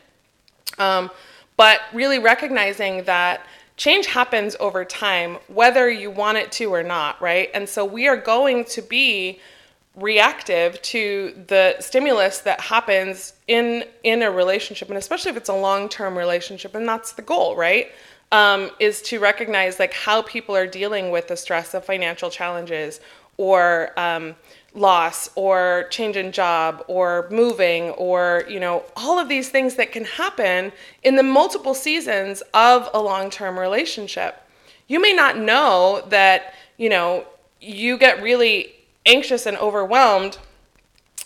Um, 0.77 1.10
but 1.58 1.82
really 1.93 2.19
recognizing 2.19 3.04
that 3.04 3.45
change 3.77 4.06
happens 4.06 4.56
over 4.60 4.86
time, 4.86 5.38
whether 5.47 5.89
you 5.89 6.12
want 6.12 6.38
it 6.38 6.51
to 6.54 6.65
or 6.73 6.84
not, 6.84 7.21
right? 7.21 7.49
And 7.54 7.67
so 7.67 7.84
we 7.84 8.08
are 8.08 8.17
going 8.17 8.65
to 8.65 8.82
be 8.82 9.39
reactive 9.95 10.82
to 10.82 11.36
the 11.47 11.75
stimulus 11.80 12.39
that 12.39 12.62
happens 12.62 13.34
in 13.47 13.84
in 14.04 14.21
a 14.21 14.32
relationship 14.32 14.88
and 14.88 14.97
especially 14.97 15.30
if 15.30 15.36
it's 15.36 15.49
a 15.49 15.54
long-term 15.54 16.17
relationship 16.17 16.73
and 16.75 16.88
that's 16.88 17.12
the 17.13 17.21
goal 17.21 17.56
right? 17.56 17.91
Um, 18.32 18.71
is 18.80 19.01
to 19.04 19.19
recognize 19.19 19.77
like 19.77 19.93
how 19.93 20.21
people 20.21 20.56
are 20.56 20.65
dealing 20.65 21.12
with 21.12 21.27
the 21.27 21.36
stress 21.36 21.73
of 21.73 21.84
financial 21.84 22.30
challenges 22.30 23.01
or 23.36 23.91
um, 23.99 24.36
loss 24.73 25.30
or 25.36 25.88
change 25.89 26.15
in 26.15 26.32
job 26.32 26.84
or 26.88 27.27
moving 27.30 27.89
or 27.91 28.45
you 28.47 28.60
know 28.60 28.84
all 28.95 29.19
of 29.19 29.27
these 29.27 29.49
things 29.49 29.75
that 29.75 29.91
can 29.91 30.06
happen 30.06 30.71
in 31.04 31.17
the 31.17 31.23
multiple 31.23 31.73
seasons 31.73 32.41
of 32.54 32.89
a 32.93 33.01
long-term 33.01 33.60
relationship. 33.60 34.41
You 34.88 35.01
may 35.01 35.12
not 35.12 35.38
know 35.38 36.06
that 36.08 36.54
you 36.77 36.88
know 36.88 37.25
you 37.60 37.97
get 37.97 38.21
really 38.23 38.73
anxious 39.06 39.46
and 39.46 39.58
overwhelmed 39.58 40.38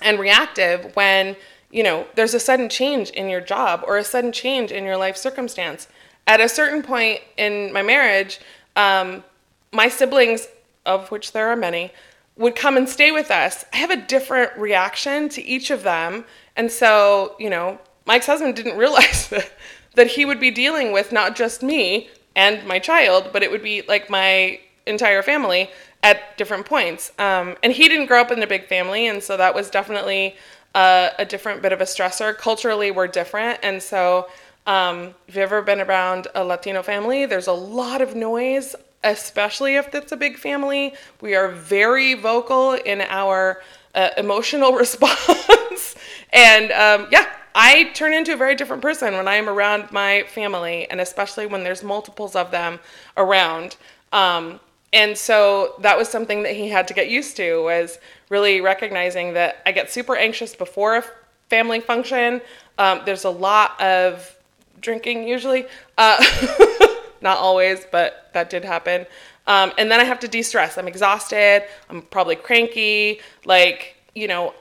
and 0.02 0.20
reactive 0.20 0.96
when 0.96 1.36
you 1.72 1.84
know 1.84 2.06
there's 2.16 2.34
a 2.34 2.40
sudden 2.40 2.70
change 2.70 3.10
in 3.12 3.30
your 3.30 3.42
job 3.42 3.84
or 3.88 3.98
a 3.98 4.04
sudden 4.04 4.32
change 4.32 4.72
in 4.72 4.84
your 4.84 4.98
life 4.98 5.18
circumstance. 5.18 5.88
At 6.28 6.42
a 6.42 6.50
certain 6.50 6.82
point 6.82 7.22
in 7.38 7.72
my 7.74 7.82
marriage 7.82 8.40
um, 8.76 9.24
my 9.72 9.88
siblings 9.88 10.48
of 10.86 11.10
which 11.12 11.32
there 11.32 11.50
are 11.50 11.56
many 11.56 11.92
would 12.38 12.56
come 12.56 12.76
and 12.76 12.88
stay 12.88 13.12
with 13.12 13.32
us. 13.32 13.64
I 13.72 13.78
have 13.78 13.92
a 13.92 13.96
different 13.96 14.56
reaction 14.58 15.30
to 15.30 15.44
each 15.44 15.72
of 15.72 15.84
them. 15.84 16.26
And 16.56 16.72
so 16.72 17.36
you 17.40 17.50
know 17.50 17.80
my 18.06 18.16
ex-husband 18.16 18.56
didn't 18.56 18.78
realize 18.86 19.30
that, 19.30 19.52
that 19.96 20.08
he 20.08 20.26
would 20.26 20.40
be 20.40 20.52
dealing 20.52 20.92
with 20.92 21.12
not 21.12 21.36
just 21.36 21.64
me 21.64 22.10
and 22.36 22.66
my 22.68 22.80
child 22.80 23.30
but 23.32 23.44
it 23.44 23.52
would 23.52 23.64
be 23.64 23.82
like 23.84 24.10
my 24.10 24.60
entire 24.86 25.24
family 25.24 25.70
at 26.06 26.38
different 26.38 26.68
points. 26.68 27.12
Um, 27.18 27.56
and 27.63 27.74
he 27.74 27.89
didn't 27.89 28.06
grow 28.06 28.22
up 28.22 28.32
in 28.32 28.41
a 28.44 28.46
big 28.48 28.68
family, 28.68 29.08
and 29.08 29.24
so 29.24 29.36
that 29.38 29.56
was 29.56 29.72
definitely 29.72 30.36
uh, 30.76 31.10
a 31.18 31.26
different 31.26 31.63
bit 31.63 31.74
of 31.74 31.82
a 31.82 31.84
stressor. 31.84 32.38
Culturally, 32.38 32.91
we're 32.91 33.08
different, 33.08 33.60
and 33.63 33.82
so 33.82 34.28
um, 34.68 35.15
if 35.28 35.36
you've 35.36 35.38
ever 35.38 35.63
been 35.63 35.82
around 35.82 36.28
a 36.36 36.44
Latino 36.44 36.84
family, 36.84 37.26
there's 37.26 37.48
a 37.48 37.54
lot 37.54 38.02
of 38.02 38.15
noise, 38.15 38.76
especially 39.04 39.78
if 39.78 39.96
it's 39.96 40.12
a 40.12 40.18
big 40.18 40.38
family. 40.38 40.94
We 41.22 41.34
are 41.34 41.48
very 41.48 42.13
vocal 42.13 42.74
in 42.74 43.02
our 43.02 43.63
uh, 43.96 44.10
emotional 44.15 44.74
response, 44.84 45.96
and 46.32 46.72
um, 46.72 47.08
yeah. 47.12 47.26
I 47.58 47.86
turn 47.94 48.13
into 48.13 48.34
a 48.34 48.36
very 48.36 48.54
different 48.54 48.82
person 48.82 49.13
when 49.13 49.30
I 49.30 49.36
am 49.36 49.48
around 49.48 49.89
my 49.89 50.24
family, 50.28 50.91
and 50.91 51.00
especially 51.00 51.46
when 51.46 51.63
there's 51.63 51.84
multiples 51.84 52.36
of 52.36 52.52
them 52.52 52.82
around. 53.15 53.78
Um, 54.12 54.60
and 54.96 55.18
so 55.18 55.76
that 55.80 55.98
was 55.98 56.08
something 56.08 56.44
that 56.44 56.56
he 56.56 56.70
had 56.70 56.88
to 56.88 56.94
get 56.94 57.10
used 57.10 57.36
to 57.38 57.62
was 57.62 58.00
really 58.30 58.62
recognizing 58.62 59.34
that 59.34 59.62
I 59.66 59.74
get 59.74 59.92
super 59.92 60.16
anxious 60.16 60.56
before 60.56 60.96
a 60.96 61.04
family 61.50 61.82
function. 61.82 62.42
Um, 62.78 63.02
there's 63.06 63.26
a 63.26 63.30
lot 63.30 63.80
of 63.82 64.36
drinking 64.80 65.28
usually, 65.28 65.66
uh, 65.98 66.18
not 67.22 67.38
always, 67.38 67.86
but 67.92 68.30
that 68.34 68.50
did 68.50 68.64
happen. 68.64 69.06
Um, 69.48 69.74
and 69.78 69.92
then 69.92 70.00
I 70.00 70.06
have 70.06 70.22
to 70.22 70.30
de-stress. 70.30 70.78
I'm 70.78 70.88
exhausted. 70.88 71.64
I'm 71.90 72.02
probably 72.02 72.38
cranky. 72.38 73.20
Like 73.44 73.98
you 74.16 74.30
know, 74.30 74.54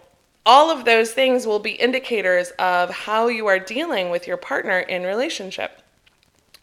all 0.45 0.69
of 0.69 0.85
those 0.85 1.13
things 1.13 1.47
will 1.47 1.61
be 1.61 1.71
indicators 1.71 2.51
of 2.59 2.91
how 2.91 3.29
you 3.29 3.47
are 3.47 3.61
dealing 3.61 4.11
with 4.11 4.27
your 4.27 4.37
partner 4.37 4.81
in 4.81 5.05
relationship. 5.05 5.81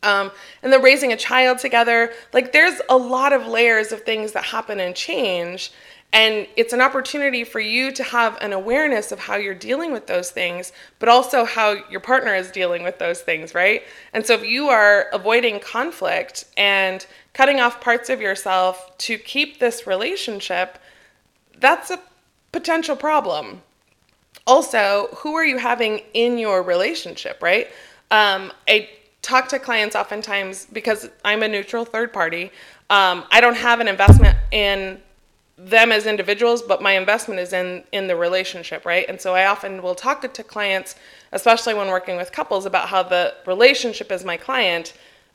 Um, 0.03 0.31
and 0.63 0.73
then 0.73 0.81
raising 0.81 1.13
a 1.13 1.17
child 1.17 1.59
together, 1.59 2.11
like 2.33 2.51
there's 2.51 2.81
a 2.89 2.97
lot 2.97 3.33
of 3.33 3.45
layers 3.47 3.91
of 3.91 4.01
things 4.01 4.31
that 4.31 4.45
happen 4.45 4.79
and 4.79 4.95
change. 4.95 5.71
And 6.13 6.47
it's 6.57 6.73
an 6.73 6.81
opportunity 6.81 7.45
for 7.45 7.61
you 7.61 7.91
to 7.93 8.03
have 8.03 8.37
an 8.41 8.51
awareness 8.51 9.13
of 9.13 9.19
how 9.19 9.35
you're 9.37 9.53
dealing 9.55 9.93
with 9.93 10.07
those 10.07 10.29
things, 10.29 10.73
but 10.99 11.07
also 11.07 11.45
how 11.45 11.77
your 11.89 12.01
partner 12.01 12.35
is 12.35 12.51
dealing 12.51 12.83
with 12.83 12.99
those 12.99 13.21
things, 13.21 13.55
right? 13.55 13.83
And 14.11 14.25
so 14.25 14.33
if 14.33 14.43
you 14.43 14.67
are 14.67 15.07
avoiding 15.13 15.61
conflict 15.61 16.45
and 16.57 17.05
cutting 17.33 17.61
off 17.61 17.79
parts 17.79 18.09
of 18.09 18.19
yourself 18.19 18.97
to 18.99 19.17
keep 19.17 19.59
this 19.59 19.87
relationship, 19.87 20.79
that's 21.59 21.91
a 21.91 21.99
potential 22.51 22.97
problem. 22.97 23.61
Also, 24.45 25.07
who 25.17 25.35
are 25.35 25.45
you 25.45 25.59
having 25.59 26.01
in 26.13 26.37
your 26.37 26.61
relationship, 26.61 27.41
right? 27.41 27.67
Um, 28.09 28.51
I 28.67 28.89
talk 29.21 29.47
to 29.49 29.59
clients 29.59 29.95
oftentimes 29.95 30.67
because 30.71 31.09
I'm 31.23 31.43
a 31.43 31.47
neutral 31.47 31.85
third 31.85 32.11
party. 32.11 32.51
Um, 32.89 33.25
I 33.31 33.39
don't 33.41 33.57
have 33.57 33.79
an 33.79 33.87
investment 33.87 34.37
in 34.51 34.99
them 35.57 35.91
as 35.91 36.07
individuals, 36.07 36.61
but 36.61 36.81
my 36.81 36.93
investment 36.93 37.39
is 37.39 37.53
in 37.53 37.83
in 37.91 38.07
the 38.07 38.15
relationship, 38.15 38.85
right? 38.85 39.05
And 39.07 39.21
so 39.21 39.35
I 39.35 39.45
often 39.45 39.81
will 39.81 39.95
talk 39.95 40.33
to 40.33 40.43
clients, 40.43 40.95
especially 41.31 41.73
when 41.73 41.87
working 41.87 42.17
with 42.17 42.31
couples, 42.31 42.65
about 42.65 42.89
how 42.89 43.03
the 43.03 43.35
relationship 43.45 44.11
is 44.11 44.25
my 44.25 44.37
client. 44.37 44.93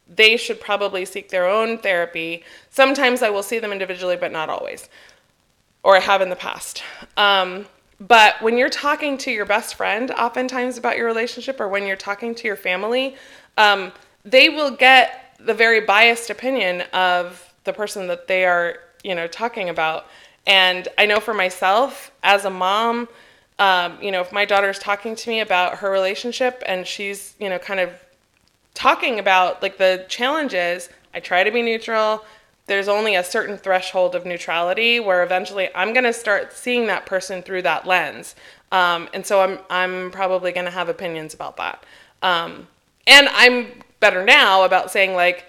They 0.09 0.37
should 0.37 0.61
probably 0.61 1.05
seek 1.05 1.31
their 1.31 1.49
own 1.49 1.79
therapy. 1.79 2.45
Sometimes 2.71 3.23
I 3.23 3.31
will 3.31 3.43
see 3.43 3.59
them 3.59 3.73
individually, 3.73 4.17
but 4.17 4.33
not 4.33 4.49
always, 4.49 4.89
or 5.83 5.97
I 5.97 6.01
have 6.01 6.21
in 6.23 6.29
the 6.29 6.37
past. 6.37 6.83
Um, 7.17 7.67
but 7.99 8.41
when 8.43 8.59
you're 8.59 8.69
talking 8.69 9.17
to 9.19 9.31
your 9.31 9.47
best 9.47 9.75
friend, 9.75 10.11
oftentimes 10.11 10.77
about 10.77 10.97
your 10.97 11.07
relationship, 11.07 11.61
or 11.61 11.69
when 11.69 11.87
you're 11.87 11.97
talking 11.97 12.35
to 12.35 12.47
your 12.47 12.57
family, 12.57 13.17
um, 13.57 13.93
they 14.25 14.49
will 14.49 14.71
get 14.71 15.37
the 15.39 15.55
very 15.55 15.81
biased 15.81 16.31
opinion 16.31 16.83
of 16.93 17.55
the 17.65 17.73
person 17.73 18.07
that 18.09 18.27
they 18.27 18.45
are, 18.45 18.79
you 19.03 19.15
know, 19.15 19.27
talking 19.27 19.69
about. 19.69 20.07
And 20.47 20.89
I 20.97 21.07
know 21.07 21.21
for 21.21 21.35
myself, 21.35 22.11
as 22.23 22.45
a 22.45 22.51
mom, 22.51 23.09
um, 23.59 23.99
you 24.03 24.11
know, 24.11 24.21
if 24.21 24.33
my 24.33 24.45
daughter's 24.45 24.79
talking 24.79 25.17
to 25.17 25.31
me 25.31 25.41
about 25.41 25.77
her 25.77 25.91
relationship 25.91 26.63
and 26.67 26.87
she's, 26.87 27.35
you 27.39 27.49
know, 27.49 27.59
kind 27.59 27.81
of 27.81 27.91
talking 28.75 29.19
about 29.19 29.63
like 29.63 29.79
the 29.79 30.05
challenges, 30.09 30.89
I 31.15 31.21
try 31.21 31.43
to 31.43 31.51
be 31.51 31.63
neutral. 31.63 32.25
There's 32.67 32.89
only 32.89 33.15
a 33.15 33.25
certain 33.25 33.57
threshold 33.57 34.15
of 34.15 34.27
neutrality 34.27 35.01
where 35.01 35.23
eventually 35.23 35.69
I'm 35.75 35.93
going 35.93 36.05
to 36.05 36.13
start 36.13 36.53
seeing 36.53 36.87
that 36.89 37.07
person 37.07 37.43
through 37.43 37.63
that 37.63 37.87
lens. 37.87 38.35
Um, 38.73 39.09
and 39.15 39.25
so 39.25 39.41
I'm, 39.41 39.59
I'm 39.71 40.11
probably 40.11 40.53
going 40.53 40.67
to 40.67 40.73
have 40.73 40.89
opinions 40.89 41.33
about 41.33 41.57
that. 41.57 41.85
Um, 42.23 42.67
and 43.07 43.29
I'm 43.29 43.69
better 44.01 44.25
now 44.25 44.65
about 44.65 44.91
saying 44.91 45.15
like 45.15 45.47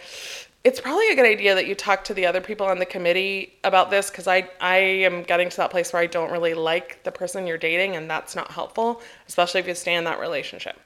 it's 0.68 0.82
probably 0.82 1.10
a 1.12 1.16
good 1.16 1.26
idea 1.26 1.56
that 1.56 1.66
you 1.66 1.76
talk 1.76 2.04
to 2.04 2.14
the 2.14 2.26
other 2.26 2.42
people 2.42 2.66
on 2.68 2.78
the 2.78 2.86
committee 2.86 3.54
about 3.64 3.90
this 3.90 4.10
because 4.10 4.28
I, 4.28 4.50
I 4.60 4.78
am 4.78 5.24
getting 5.24 5.50
to 5.50 5.58
that 5.58 5.72
place 5.72 5.94
where 5.94 6.02
I 6.02 6.08
don't 6.08 6.30
really 6.30 6.54
like 6.54 7.02
the 7.06 7.12
person 7.12 7.48
you're 7.48 7.58
dating, 7.58 7.96
and 7.96 8.10
that's 8.10 8.36
not 8.36 8.52
helpful, 8.52 9.02
especially 9.30 9.62
if 9.62 9.68
you 9.68 9.76
stay 9.76 9.96
in 9.96 10.04
that 10.04 10.20
relationship. 10.20 10.78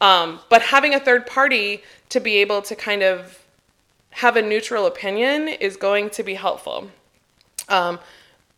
Um, 0.00 0.40
but 0.48 0.62
having 0.62 0.94
a 0.94 1.00
third 1.00 1.26
party 1.26 1.82
to 2.08 2.20
be 2.20 2.36
able 2.36 2.62
to 2.62 2.74
kind 2.74 3.02
of 3.02 3.44
have 4.10 4.36
a 4.36 4.42
neutral 4.42 4.86
opinion 4.86 5.48
is 5.48 5.76
going 5.76 6.08
to 6.10 6.22
be 6.22 6.32
helpful. 6.32 6.90
Um, 7.68 7.98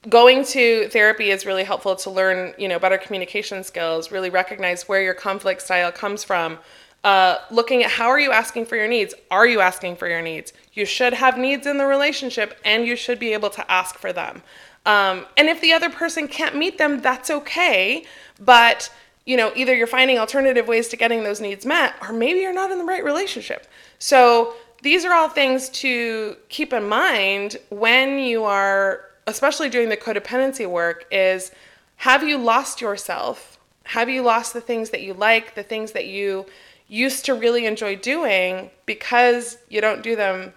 going 0.09 0.45
to 0.45 0.89
therapy 0.91 1.31
is 1.31 1.45
really 1.45 1.65
helpful 1.65 1.97
to 1.97 2.11
learn, 2.11 2.55
you 2.57 2.69
know, 2.69 2.79
better 2.79 2.99
communication 2.99 3.65
skills, 3.65 4.13
really 4.13 4.31
recognize 4.31 4.89
where 4.89 5.03
your 5.03 5.15
conflict 5.15 5.63
style 5.63 5.91
comes 5.91 6.23
from, 6.23 6.59
uh, 7.05 7.37
looking 7.51 7.83
at 7.85 7.91
how 7.91 8.09
are 8.09 8.21
you 8.21 8.33
asking 8.33 8.67
for 8.67 8.77
your 8.77 8.89
needs 8.89 9.15
are 9.31 9.47
you 9.47 9.61
asking 9.61 9.97
for 9.97 10.09
your 10.09 10.23
needs 10.23 10.53
you 10.73 10.85
should 10.85 11.13
have 11.13 11.39
needs 11.39 11.67
in 11.67 11.79
the 11.79 11.87
relationship 11.87 12.59
and 12.65 12.87
you 12.87 12.97
should 12.97 13.19
be 13.19 13.33
able 13.33 13.51
to 13.51 13.71
ask 13.71 13.97
for 13.97 14.13
them 14.13 14.43
um, 14.87 15.27
and 15.37 15.49
if 15.49 15.61
the 15.61 15.73
other 15.73 15.91
person 15.91 16.27
can't 16.27 16.57
meet 16.57 16.79
them 16.79 17.01
that's 17.01 17.31
okay 17.31 18.05
but 18.41 18.91
you 19.29 19.37
know, 19.37 19.53
either 19.55 19.77
you're 19.77 19.87
finding 19.87 20.19
alternative 20.19 20.67
ways 20.67 20.89
to 20.89 20.97
getting 20.97 21.23
those 21.23 21.39
needs 21.39 21.67
met, 21.67 21.95
or 22.01 22.15
maybe 22.15 22.41
you're 22.41 22.55
not 22.55 22.71
in 22.71 22.79
the 22.79 22.85
right 22.85 23.05
relationship. 23.05 23.67
So 23.99 24.55
these 24.81 25.05
are 25.05 25.13
all 25.13 25.29
things 25.29 25.69
to 25.69 26.35
keep 26.49 26.73
in 26.73 26.89
mind 26.89 27.59
when 27.69 28.21
you 28.21 28.45
are, 28.45 29.03
especially 29.27 29.69
doing 29.69 29.91
the 29.91 29.99
codependency 29.99 30.67
work, 30.67 31.05
is 31.11 31.53
have 31.97 32.27
you 32.27 32.39
lost 32.39 32.81
yourself? 32.81 33.59
Have 33.85 34.09
you 34.09 34.23
lost 34.23 34.55
the 34.55 34.63
things 34.63 34.89
that 34.91 35.03
you 35.03 35.13
like, 35.13 35.55
the 35.55 35.63
things 35.63 35.93
that 35.93 36.07
you 36.07 36.47
used 36.89 37.25
to 37.27 37.35
really 37.35 37.67
enjoy 37.67 37.97
doing 37.97 38.71
because 38.87 39.59
you 39.69 39.81
don't 39.81 40.03
do 40.03 40.17
them 40.17 40.53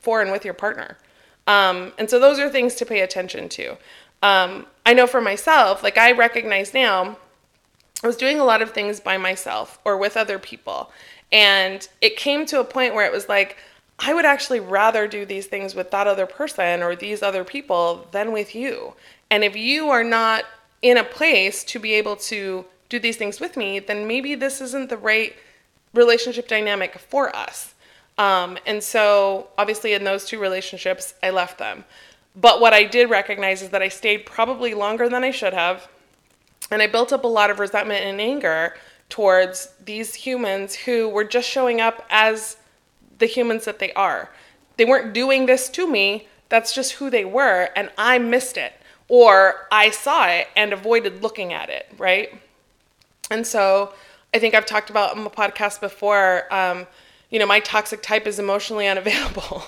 for 0.00 0.20
and 0.20 0.30
with 0.30 0.44
your 0.44 0.54
partner? 0.54 0.98
Um, 1.46 1.92
and 1.98 2.10
so 2.10 2.18
those 2.18 2.38
are 2.38 2.50
things 2.50 2.74
to 2.76 2.86
pay 2.86 3.00
attention 3.00 3.48
to. 3.50 3.76
Um, 4.22 4.66
I 4.84 4.94
know 4.94 5.06
for 5.06 5.20
myself, 5.20 5.82
like 5.82 5.98
I 5.98 6.12
recognize 6.12 6.74
now, 6.74 7.18
I 8.02 8.06
was 8.06 8.16
doing 8.16 8.38
a 8.38 8.44
lot 8.44 8.62
of 8.62 8.72
things 8.72 9.00
by 9.00 9.16
myself 9.16 9.78
or 9.84 9.96
with 9.96 10.16
other 10.16 10.38
people. 10.38 10.90
And 11.32 11.86
it 12.00 12.16
came 12.16 12.46
to 12.46 12.60
a 12.60 12.64
point 12.64 12.94
where 12.94 13.06
it 13.06 13.12
was 13.12 13.28
like, 13.28 13.56
I 13.98 14.12
would 14.12 14.26
actually 14.26 14.60
rather 14.60 15.08
do 15.08 15.24
these 15.24 15.46
things 15.46 15.74
with 15.74 15.90
that 15.90 16.06
other 16.06 16.26
person 16.26 16.82
or 16.82 16.94
these 16.94 17.22
other 17.22 17.44
people 17.44 18.06
than 18.12 18.32
with 18.32 18.54
you. 18.54 18.94
And 19.30 19.42
if 19.42 19.56
you 19.56 19.88
are 19.88 20.04
not 20.04 20.44
in 20.82 20.98
a 20.98 21.04
place 21.04 21.64
to 21.64 21.78
be 21.78 21.94
able 21.94 22.16
to 22.16 22.66
do 22.88 22.98
these 22.98 23.16
things 23.16 23.40
with 23.40 23.56
me, 23.56 23.78
then 23.78 24.06
maybe 24.06 24.34
this 24.34 24.60
isn't 24.60 24.90
the 24.90 24.96
right 24.96 25.34
relationship 25.96 26.48
dynamic 26.48 26.98
for 26.98 27.34
us. 27.34 27.74
Um, 28.18 28.58
and 28.66 28.82
so, 28.82 29.48
obviously, 29.58 29.92
in 29.92 30.04
those 30.04 30.24
two 30.24 30.38
relationships, 30.38 31.14
I 31.22 31.30
left 31.30 31.58
them. 31.58 31.84
But 32.34 32.60
what 32.60 32.72
I 32.72 32.84
did 32.84 33.10
recognize 33.10 33.62
is 33.62 33.70
that 33.70 33.82
I 33.82 33.88
stayed 33.88 34.26
probably 34.26 34.74
longer 34.74 35.08
than 35.08 35.24
I 35.24 35.30
should 35.30 35.54
have. 35.54 35.88
And 36.70 36.82
I 36.82 36.86
built 36.86 37.12
up 37.12 37.24
a 37.24 37.28
lot 37.28 37.50
of 37.50 37.58
resentment 37.58 38.04
and 38.04 38.20
anger 38.20 38.74
towards 39.08 39.72
these 39.84 40.14
humans 40.14 40.74
who 40.74 41.08
were 41.08 41.24
just 41.24 41.48
showing 41.48 41.80
up 41.80 42.04
as 42.10 42.56
the 43.18 43.26
humans 43.26 43.64
that 43.64 43.78
they 43.78 43.92
are. 43.92 44.30
They 44.76 44.84
weren't 44.84 45.14
doing 45.14 45.46
this 45.46 45.68
to 45.70 45.86
me, 45.86 46.28
that's 46.48 46.74
just 46.74 46.92
who 46.92 47.10
they 47.10 47.24
were, 47.24 47.70
and 47.74 47.90
I 47.96 48.18
missed 48.18 48.56
it. 48.56 48.72
Or 49.08 49.66
I 49.70 49.90
saw 49.90 50.26
it 50.26 50.48
and 50.56 50.72
avoided 50.72 51.22
looking 51.22 51.52
at 51.52 51.70
it, 51.70 51.86
right? 51.96 52.40
And 53.30 53.46
so 53.46 53.94
I 54.36 54.38
think 54.38 54.54
I've 54.54 54.66
talked 54.66 54.90
about 54.90 55.16
on 55.16 55.24
the 55.24 55.30
podcast 55.30 55.80
before. 55.80 56.52
Um, 56.52 56.86
you 57.30 57.38
know, 57.38 57.46
my 57.46 57.58
toxic 57.60 58.02
type 58.02 58.26
is 58.26 58.38
emotionally 58.38 58.86
unavailable. 58.94 59.62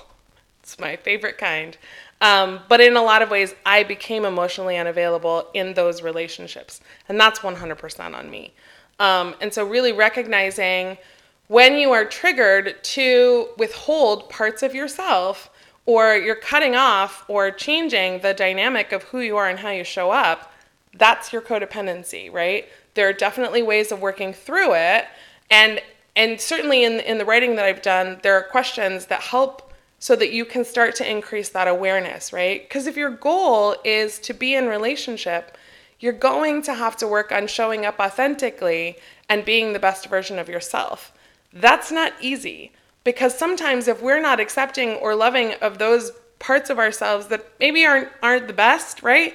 it's 0.62 0.78
my 0.78 0.96
favorite 0.96 1.38
kind. 1.38 1.78
Um, 2.20 2.60
but 2.68 2.78
in 2.82 2.94
a 2.94 3.02
lot 3.02 3.22
of 3.22 3.30
ways, 3.30 3.54
I 3.64 3.82
became 3.82 4.26
emotionally 4.26 4.76
unavailable 4.76 5.48
in 5.54 5.72
those 5.72 6.02
relationships. 6.02 6.82
And 7.08 7.18
that's 7.18 7.38
100% 7.38 8.14
on 8.14 8.28
me. 8.28 8.52
Um, 8.98 9.36
and 9.40 9.54
so, 9.54 9.66
really 9.66 9.92
recognizing 9.92 10.98
when 11.46 11.78
you 11.78 11.92
are 11.92 12.04
triggered 12.04 12.84
to 12.84 13.48
withhold 13.56 14.28
parts 14.28 14.62
of 14.62 14.74
yourself, 14.74 15.48
or 15.86 16.14
you're 16.14 16.34
cutting 16.34 16.74
off 16.74 17.24
or 17.26 17.50
changing 17.50 18.20
the 18.20 18.34
dynamic 18.34 18.92
of 18.92 19.04
who 19.04 19.20
you 19.20 19.38
are 19.38 19.48
and 19.48 19.60
how 19.60 19.70
you 19.70 19.82
show 19.82 20.10
up, 20.10 20.52
that's 20.92 21.32
your 21.32 21.40
codependency, 21.40 22.30
right? 22.30 22.68
There 22.94 23.08
are 23.08 23.12
definitely 23.12 23.62
ways 23.62 23.92
of 23.92 24.00
working 24.00 24.32
through 24.32 24.74
it. 24.74 25.06
And 25.50 25.80
and 26.16 26.40
certainly 26.40 26.84
in 26.84 27.00
in 27.00 27.18
the 27.18 27.24
writing 27.24 27.56
that 27.56 27.64
I've 27.64 27.82
done, 27.82 28.18
there 28.22 28.34
are 28.34 28.42
questions 28.42 29.06
that 29.06 29.20
help 29.20 29.72
so 29.98 30.14
that 30.16 30.32
you 30.32 30.44
can 30.44 30.64
start 30.64 30.94
to 30.96 31.10
increase 31.10 31.48
that 31.50 31.66
awareness, 31.66 32.32
right? 32.32 32.62
Because 32.62 32.86
if 32.86 32.96
your 32.96 33.10
goal 33.10 33.76
is 33.84 34.18
to 34.20 34.32
be 34.32 34.54
in 34.54 34.66
relationship, 34.66 35.56
you're 36.00 36.12
going 36.12 36.62
to 36.62 36.74
have 36.74 36.96
to 36.96 37.08
work 37.08 37.32
on 37.32 37.46
showing 37.46 37.84
up 37.84 37.98
authentically 37.98 38.96
and 39.28 39.44
being 39.44 39.72
the 39.72 39.80
best 39.80 40.06
version 40.06 40.38
of 40.38 40.48
yourself. 40.48 41.12
That's 41.52 41.90
not 41.90 42.12
easy 42.20 42.72
because 43.04 43.36
sometimes 43.36 43.88
if 43.88 44.02
we're 44.02 44.20
not 44.20 44.38
accepting 44.38 44.90
or 44.90 45.14
loving 45.14 45.54
of 45.54 45.78
those 45.78 46.12
parts 46.38 46.70
of 46.70 46.78
ourselves 46.78 47.26
that 47.28 47.44
maybe 47.58 47.84
aren't 47.84 48.08
aren't 48.22 48.46
the 48.46 48.52
best, 48.52 49.02
right? 49.02 49.34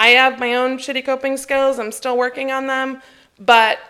I 0.00 0.08
have 0.12 0.38
my 0.38 0.54
own 0.54 0.78
shitty 0.78 1.04
coping 1.04 1.36
skills. 1.36 1.78
I'm 1.78 1.92
still 1.92 2.16
working 2.16 2.50
on 2.50 2.66
them, 2.66 3.02
but 3.38 3.80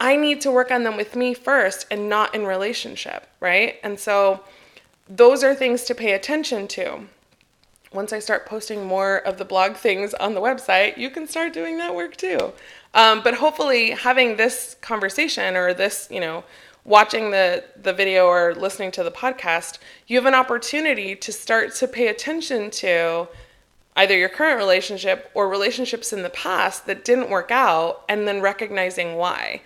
I 0.00 0.16
need 0.16 0.40
to 0.40 0.50
work 0.50 0.70
on 0.70 0.82
them 0.82 0.96
with 0.96 1.14
me 1.14 1.34
first 1.34 1.86
and 1.90 2.08
not 2.08 2.34
in 2.34 2.46
relationship, 2.46 3.26
right? 3.38 3.74
And 3.82 4.00
so 4.00 4.40
those 5.10 5.44
are 5.44 5.54
things 5.54 5.84
to 5.84 5.94
pay 5.94 6.12
attention 6.12 6.68
to. 6.68 7.00
Once 7.92 8.14
I 8.14 8.18
start 8.18 8.46
posting 8.46 8.86
more 8.86 9.18
of 9.18 9.36
the 9.36 9.44
blog 9.44 9.76
things 9.76 10.14
on 10.14 10.32
the 10.32 10.40
website, 10.40 10.96
you 10.96 11.10
can 11.10 11.26
start 11.26 11.52
doing 11.52 11.76
that 11.76 11.94
work 11.94 12.16
too. 12.16 12.54
Um, 12.94 13.20
but 13.22 13.34
hopefully, 13.34 13.90
having 13.90 14.38
this 14.38 14.74
conversation 14.80 15.54
or 15.54 15.74
this, 15.74 16.08
you 16.10 16.20
know, 16.20 16.44
watching 16.84 17.30
the, 17.30 17.62
the 17.82 17.92
video 17.92 18.24
or 18.24 18.54
listening 18.54 18.90
to 18.92 19.04
the 19.04 19.10
podcast, 19.10 19.80
you 20.06 20.16
have 20.16 20.24
an 20.24 20.34
opportunity 20.34 21.14
to 21.16 21.30
start 21.30 21.74
to 21.74 21.86
pay 21.86 22.06
attention 22.06 22.70
to 22.70 23.28
either 23.98 24.16
your 24.16 24.30
current 24.30 24.58
relationship 24.58 25.30
or 25.34 25.48
relationships 25.48 26.12
in 26.12 26.22
the 26.22 26.30
past 26.30 26.86
that 26.86 27.04
didn't 27.04 27.28
work 27.28 27.50
out 27.50 28.04
and 28.08 28.26
then 28.26 28.40
recognizing 28.40 29.16
why 29.16 29.60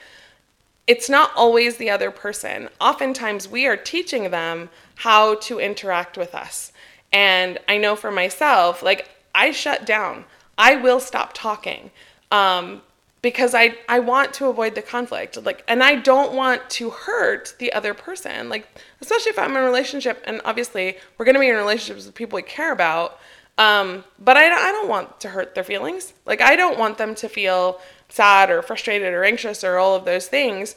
it's 0.86 1.08
not 1.08 1.30
always 1.36 1.76
the 1.76 1.90
other 1.90 2.10
person. 2.10 2.68
Oftentimes, 2.80 3.48
we 3.48 3.66
are 3.66 3.76
teaching 3.76 4.30
them 4.30 4.68
how 4.96 5.36
to 5.36 5.58
interact 5.58 6.18
with 6.18 6.34
us. 6.34 6.72
And 7.12 7.58
I 7.68 7.78
know 7.78 7.94
for 7.94 8.10
myself, 8.10 8.82
like, 8.82 9.08
I 9.34 9.52
shut 9.52 9.86
down. 9.86 10.24
I 10.58 10.76
will 10.76 11.00
stop 11.00 11.32
talking 11.34 11.90
um, 12.30 12.82
because 13.22 13.54
I, 13.54 13.76
I 13.88 14.00
want 14.00 14.34
to 14.34 14.46
avoid 14.46 14.74
the 14.74 14.82
conflict. 14.82 15.42
Like, 15.42 15.62
and 15.68 15.82
I 15.82 15.94
don't 15.94 16.34
want 16.34 16.68
to 16.70 16.90
hurt 16.90 17.54
the 17.58 17.72
other 17.72 17.94
person. 17.94 18.48
Like, 18.48 18.66
especially 19.00 19.30
if 19.30 19.38
I'm 19.38 19.52
in 19.52 19.58
a 19.58 19.62
relationship, 19.62 20.22
and 20.26 20.40
obviously, 20.44 20.96
we're 21.16 21.24
going 21.24 21.34
to 21.34 21.40
be 21.40 21.48
in 21.48 21.56
relationships 21.56 22.06
with 22.06 22.14
people 22.14 22.36
we 22.36 22.42
care 22.42 22.72
about. 22.72 23.18
Um, 23.62 24.02
but 24.18 24.36
I, 24.36 24.46
I 24.46 24.72
don't 24.72 24.88
want 24.88 25.20
to 25.20 25.28
hurt 25.28 25.54
their 25.54 25.62
feelings. 25.62 26.14
Like, 26.26 26.40
I 26.40 26.56
don't 26.56 26.78
want 26.78 26.98
them 26.98 27.14
to 27.16 27.28
feel 27.28 27.80
sad 28.08 28.50
or 28.50 28.60
frustrated 28.60 29.14
or 29.14 29.22
anxious 29.24 29.62
or 29.62 29.76
all 29.78 29.94
of 29.94 30.04
those 30.04 30.26
things. 30.26 30.74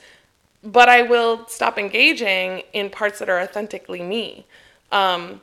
But 0.63 0.87
I 0.87 1.01
will 1.01 1.47
stop 1.47 1.79
engaging 1.79 2.63
in 2.73 2.89
parts 2.89 3.17
that 3.19 3.29
are 3.29 3.39
authentically 3.39 4.03
me. 4.03 4.45
Um, 4.91 5.41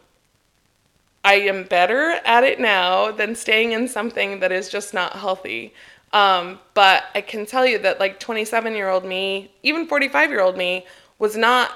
I 1.25 1.35
am 1.35 1.65
better 1.65 2.21
at 2.25 2.45
it 2.45 2.61
now 2.61 3.11
than 3.11 3.35
staying 3.35 3.73
in 3.73 3.89
something 3.89 4.41
that 4.41 4.53
is 4.53 4.69
just 4.69 4.95
not 4.95 5.15
healthy. 5.15 5.75
Um, 6.13 6.61
but 6.75 7.05
I 7.15 7.23
can 7.23 7.47
tell 7.47 7.67
you 7.67 7.79
that, 7.79 7.99
like 7.99 8.21
27 8.21 8.75
year 8.75 8.89
old 8.89 9.05
me, 9.05 9.51
even 9.63 9.87
45 9.87 10.31
year 10.31 10.43
old 10.43 10.57
me, 10.57 10.87
was 11.19 11.37
not 11.37 11.73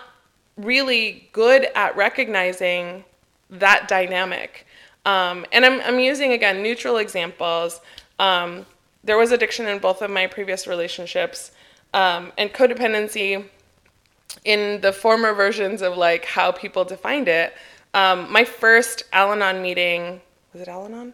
really 0.57 1.29
good 1.33 1.69
at 1.75 1.97
recognizing 1.97 3.05
that 3.51 3.89
dynamic. 3.89 4.66
Um, 5.07 5.47
and 5.53 5.65
I'm, 5.65 5.81
I'm 5.81 5.99
using, 6.01 6.33
again, 6.33 6.63
neutral 6.63 6.99
examples. 6.99 7.81
Um, 8.19 8.67
there 9.05 9.17
was 9.17 9.31
addiction 9.31 9.67
in 9.67 9.79
both 9.79 10.03
of 10.03 10.11
my 10.11 10.27
previous 10.27 10.67
relationships 10.67 11.53
um, 11.95 12.33
and 12.37 12.53
codependency 12.53 13.47
in 14.45 14.81
the 14.81 14.93
former 14.93 15.33
versions 15.33 15.81
of 15.81 15.97
like 15.97 16.25
how 16.25 16.51
people 16.51 16.85
defined 16.85 17.29
it. 17.29 17.55
Um, 17.95 18.31
my 18.31 18.45
first 18.45 19.05
al-anon 19.13 19.63
meeting 19.63 20.21
was 20.53 20.63
it 20.63 20.69
al-anon? 20.69 21.13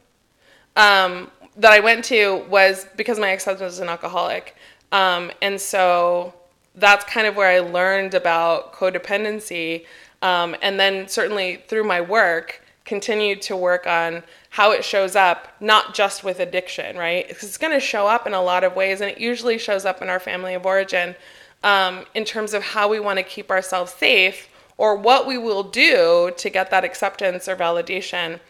Um, 0.77 1.31
that 1.57 1.73
i 1.73 1.81
went 1.81 2.03
to 2.07 2.47
was 2.49 2.87
because 2.97 3.19
my 3.19 3.31
ex-husband 3.31 3.67
was 3.67 3.79
an 3.79 3.89
alcoholic. 3.89 4.57
Um, 4.91 5.31
and 5.43 5.61
so 5.61 6.33
that's 6.77 7.05
kind 7.05 7.27
of 7.27 7.37
where 7.37 7.49
i 7.49 7.59
learned 7.59 8.15
about 8.15 8.73
codependency. 8.73 9.85
Um, 10.23 10.57
and 10.63 10.81
then 10.81 11.09
certainly 11.09 11.57
through 11.69 11.85
my 11.85 12.01
work 12.01 12.62
continued 12.85 13.43
to 13.43 13.57
work 13.57 13.87
on 13.87 14.23
how 14.51 14.73
it 14.73 14.85
shows 14.85 15.17
up, 15.17 15.49
not 15.61 15.95
just 15.95 16.25
with 16.25 16.41
addiction, 16.41 16.97
right? 16.97 17.27
Because 17.29 17.45
it's 17.45 17.59
going 17.59 17.73
to 17.73 17.81
show 17.81 18.07
up 18.07 18.27
in 18.27 18.35
a 18.35 18.43
lot 18.43 18.65
of 18.65 18.77
ways, 18.77 19.01
and 19.01 19.11
it 19.11 19.19
usually 19.19 19.59
shows 19.59 19.85
up 19.85 20.03
in 20.03 20.09
our 20.09 20.21
family 20.21 20.55
of 20.55 20.67
origin 20.67 21.15
um, 21.63 22.05
in 22.15 22.25
terms 22.25 22.55
of 22.55 22.63
how 22.63 22.89
we 22.89 23.01
want 23.01 23.19
to 23.19 23.23
keep 23.23 23.51
ourselves 23.51 23.93
safe 23.93 24.49
or 24.79 24.97
what 24.97 25.27
we 25.27 25.39
will 25.39 25.63
do 25.63 26.33
to 26.37 26.51
get 26.51 26.71
that 26.71 26.85
acceptance 26.85 27.49
or 27.49 27.57
validation 27.57 28.41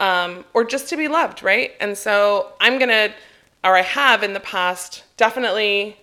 um, 0.00 0.44
or 0.54 0.64
just 0.64 0.88
to 0.88 0.96
be 0.96 1.08
loved, 1.08 1.42
right? 1.42 1.72
And 1.80 1.96
so 1.96 2.52
I'm 2.60 2.78
going 2.78 2.88
to, 2.88 3.12
or 3.64 3.76
I 3.76 3.82
have 3.82 4.22
in 4.22 4.32
the 4.32 4.40
past, 4.40 5.04
definitely 5.16 5.96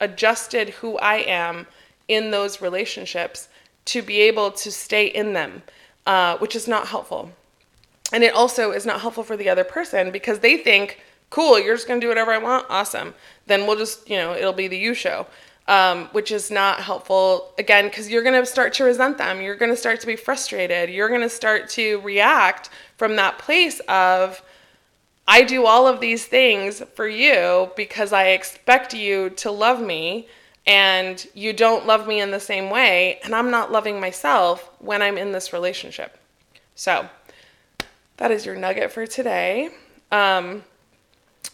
adjusted 0.00 0.70
who 0.70 0.96
I 0.98 1.16
am 1.16 1.66
in 2.08 2.30
those 2.30 2.60
relationships 2.60 3.48
to 3.86 4.02
be 4.02 4.20
able 4.20 4.50
to 4.50 4.70
stay 4.70 5.06
in 5.06 5.34
them, 5.34 5.62
uh, 6.06 6.36
which 6.38 6.54
is 6.56 6.68
not 6.68 6.88
helpful. 6.88 7.30
And 8.12 8.22
it 8.22 8.34
also 8.34 8.70
is 8.70 8.86
not 8.86 9.00
helpful 9.00 9.24
for 9.24 9.36
the 9.36 9.48
other 9.48 9.64
person 9.64 10.10
because 10.10 10.40
they 10.40 10.56
think, 10.58 11.00
cool, 11.30 11.58
you're 11.58 11.74
just 11.74 11.88
going 11.88 12.00
to 12.00 12.04
do 12.04 12.08
whatever 12.08 12.32
I 12.32 12.38
want. 12.38 12.66
Awesome. 12.68 13.14
Then 13.46 13.66
we'll 13.66 13.76
just, 13.76 14.08
you 14.08 14.16
know, 14.16 14.34
it'll 14.34 14.52
be 14.52 14.68
the 14.68 14.76
you 14.76 14.94
show, 14.94 15.26
um, 15.66 16.06
which 16.12 16.30
is 16.30 16.50
not 16.50 16.80
helpful, 16.80 17.52
again, 17.58 17.86
because 17.86 18.08
you're 18.10 18.22
going 18.22 18.40
to 18.40 18.46
start 18.46 18.74
to 18.74 18.84
resent 18.84 19.18
them. 19.18 19.40
You're 19.40 19.56
going 19.56 19.72
to 19.72 19.76
start 19.76 20.00
to 20.00 20.06
be 20.06 20.16
frustrated. 20.16 20.90
You're 20.90 21.08
going 21.08 21.22
to 21.22 21.28
start 21.30 21.68
to 21.70 22.00
react 22.02 22.70
from 22.96 23.16
that 23.16 23.38
place 23.38 23.80
of, 23.88 24.42
I 25.26 25.42
do 25.42 25.64
all 25.66 25.88
of 25.88 26.00
these 26.00 26.26
things 26.26 26.82
for 26.94 27.08
you 27.08 27.70
because 27.76 28.12
I 28.12 28.28
expect 28.28 28.92
you 28.92 29.30
to 29.30 29.50
love 29.50 29.80
me 29.80 30.28
and 30.66 31.26
you 31.34 31.52
don't 31.52 31.86
love 31.86 32.06
me 32.06 32.20
in 32.20 32.30
the 32.30 32.40
same 32.40 32.70
way 32.70 33.20
and 33.22 33.34
I'm 33.34 33.50
not 33.50 33.70
loving 33.70 34.00
myself 34.00 34.70
when 34.78 35.02
I'm 35.02 35.18
in 35.18 35.32
this 35.32 35.52
relationship. 35.52 36.18
So, 36.74 37.08
that 38.16 38.30
is 38.30 38.46
your 38.46 38.56
nugget 38.56 38.92
for 38.92 39.06
today. 39.06 39.70
Um, 40.12 40.62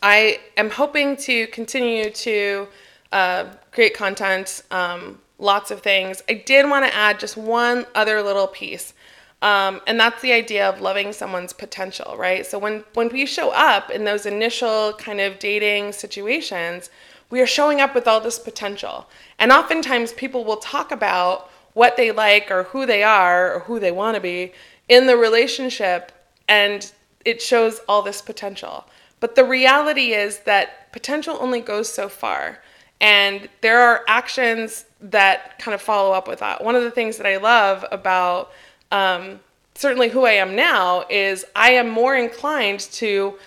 I 0.02 0.40
am 0.56 0.70
hoping 0.70 1.16
to 1.18 1.46
continue 1.48 2.10
to 2.10 2.68
uh, 3.12 3.46
create 3.72 3.94
content, 3.94 4.62
um, 4.70 5.20
lots 5.38 5.70
of 5.70 5.80
things. 5.80 6.22
I 6.28 6.34
did 6.34 6.68
want 6.68 6.86
to 6.86 6.94
add 6.94 7.18
just 7.18 7.36
one 7.36 7.86
other 7.94 8.22
little 8.22 8.46
piece. 8.46 8.94
Um, 9.42 9.80
and 9.86 9.98
that's 9.98 10.20
the 10.20 10.32
idea 10.32 10.68
of 10.68 10.82
loving 10.82 11.12
someone's 11.12 11.54
potential, 11.54 12.14
right? 12.18 12.44
So 12.44 12.58
when 12.58 12.84
when 12.92 13.08
we 13.08 13.24
show 13.24 13.50
up 13.50 13.90
in 13.90 14.04
those 14.04 14.26
initial 14.26 14.92
kind 14.94 15.18
of 15.18 15.38
dating 15.38 15.92
situations, 15.92 16.90
we 17.30 17.40
are 17.40 17.46
showing 17.46 17.80
up 17.80 17.94
with 17.94 18.06
all 18.06 18.20
this 18.20 18.38
potential. 18.38 19.08
And 19.38 19.52
oftentimes 19.52 20.12
people 20.12 20.44
will 20.44 20.56
talk 20.56 20.90
about 20.90 21.50
what 21.72 21.96
they 21.96 22.10
like 22.10 22.50
or 22.50 22.64
who 22.64 22.84
they 22.84 23.02
are 23.02 23.54
or 23.54 23.60
who 23.60 23.78
they 23.78 23.92
want 23.92 24.16
to 24.16 24.20
be 24.20 24.52
in 24.88 25.06
the 25.06 25.16
relationship 25.16 26.12
and 26.48 26.90
it 27.24 27.40
shows 27.40 27.80
all 27.88 28.02
this 28.02 28.20
potential. 28.20 28.84
But 29.20 29.36
the 29.36 29.44
reality 29.44 30.12
is 30.12 30.40
that 30.40 30.92
potential 30.92 31.36
only 31.40 31.60
goes 31.60 31.92
so 31.92 32.08
far. 32.08 32.58
And 33.00 33.48
there 33.60 33.80
are 33.80 34.02
actions 34.08 34.84
that 35.00 35.58
kind 35.58 35.74
of 35.74 35.80
follow 35.80 36.12
up 36.12 36.26
with 36.26 36.40
that. 36.40 36.62
One 36.62 36.74
of 36.74 36.82
the 36.82 36.90
things 36.90 37.16
that 37.18 37.26
I 37.26 37.36
love 37.36 37.84
about 37.92 38.50
um, 38.90 39.40
certainly 39.74 40.08
who 40.08 40.26
I 40.26 40.32
am 40.32 40.56
now 40.56 41.04
is 41.08 41.44
I 41.54 41.72
am 41.72 41.88
more 41.88 42.16
inclined 42.16 42.80
to 42.80 43.38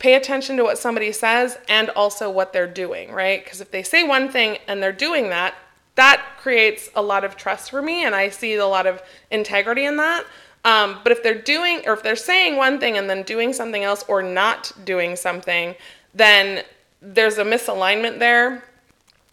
pay 0.00 0.14
attention 0.14 0.56
to 0.56 0.64
what 0.64 0.78
somebody 0.78 1.12
says 1.12 1.58
and 1.68 1.90
also 1.90 2.28
what 2.28 2.52
they're 2.52 2.66
doing, 2.66 3.12
right? 3.12 3.44
Because 3.44 3.60
if 3.60 3.70
they 3.70 3.84
say 3.84 4.02
one 4.02 4.28
thing 4.30 4.58
and 4.66 4.82
they're 4.82 4.92
doing 4.92 5.28
that, 5.28 5.54
that 5.94 6.24
creates 6.38 6.88
a 6.96 7.02
lot 7.02 7.22
of 7.22 7.36
trust 7.36 7.70
for 7.70 7.82
me, 7.82 8.04
and 8.04 8.14
I 8.14 8.30
see 8.30 8.54
a 8.54 8.66
lot 8.66 8.86
of 8.86 9.02
integrity 9.30 9.84
in 9.84 9.98
that. 9.98 10.24
Um, 10.64 10.98
but 11.02 11.12
if 11.12 11.22
they're 11.22 11.40
doing, 11.40 11.82
or 11.86 11.92
if 11.92 12.02
they're 12.02 12.16
saying 12.16 12.56
one 12.56 12.80
thing 12.80 12.96
and 12.96 13.08
then 13.08 13.22
doing 13.22 13.52
something 13.52 13.84
else, 13.84 14.04
or 14.08 14.22
not 14.22 14.72
doing 14.84 15.16
something, 15.16 15.74
then 16.14 16.64
there's 17.02 17.38
a 17.38 17.44
misalignment 17.44 18.18
there. 18.18 18.64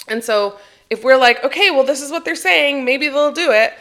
And 0.09 0.21
so 0.21 0.59
if 0.89 1.03
we're 1.03 1.17
like, 1.17 1.43
okay, 1.43 1.71
well, 1.71 1.85
this 1.85 2.01
is 2.01 2.11
what 2.11 2.25
they're 2.25 2.35
saying, 2.35 2.83
maybe 2.83 3.07
they'll 3.07 3.31
do 3.31 3.51
it, 3.51 3.73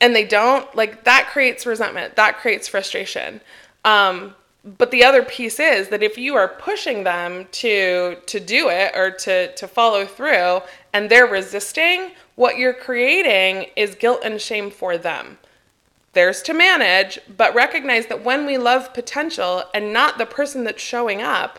and 0.00 0.14
they 0.14 0.24
don't, 0.24 0.72
like 0.76 1.04
that 1.04 1.28
creates 1.32 1.66
resentment, 1.66 2.14
that 2.14 2.38
creates 2.38 2.68
frustration. 2.68 3.40
Um, 3.84 4.36
but 4.64 4.90
the 4.90 5.04
other 5.04 5.22
piece 5.22 5.58
is 5.58 5.88
that 5.88 6.02
if 6.02 6.16
you 6.16 6.34
are 6.36 6.48
pushing 6.48 7.04
them 7.04 7.46
to 7.52 8.16
to 8.26 8.38
do 8.38 8.68
it 8.68 8.92
or 8.94 9.10
to 9.10 9.52
to 9.54 9.66
follow 9.66 10.06
through 10.06 10.60
and 10.92 11.10
they're 11.10 11.26
resisting 11.26 12.12
what 12.36 12.56
you're 12.56 12.74
creating 12.74 13.66
is 13.76 13.94
guilt 13.94 14.20
and 14.24 14.40
shame 14.40 14.70
for 14.70 14.96
them. 14.96 15.38
There's 16.12 16.42
to 16.42 16.54
manage 16.54 17.18
but 17.36 17.54
recognize 17.54 18.06
that 18.06 18.24
when 18.24 18.46
we 18.46 18.56
love 18.56 18.94
potential 18.94 19.64
and 19.74 19.92
not 19.92 20.18
the 20.18 20.26
person 20.26 20.64
that's 20.64 20.82
showing 20.82 21.22
up 21.22 21.58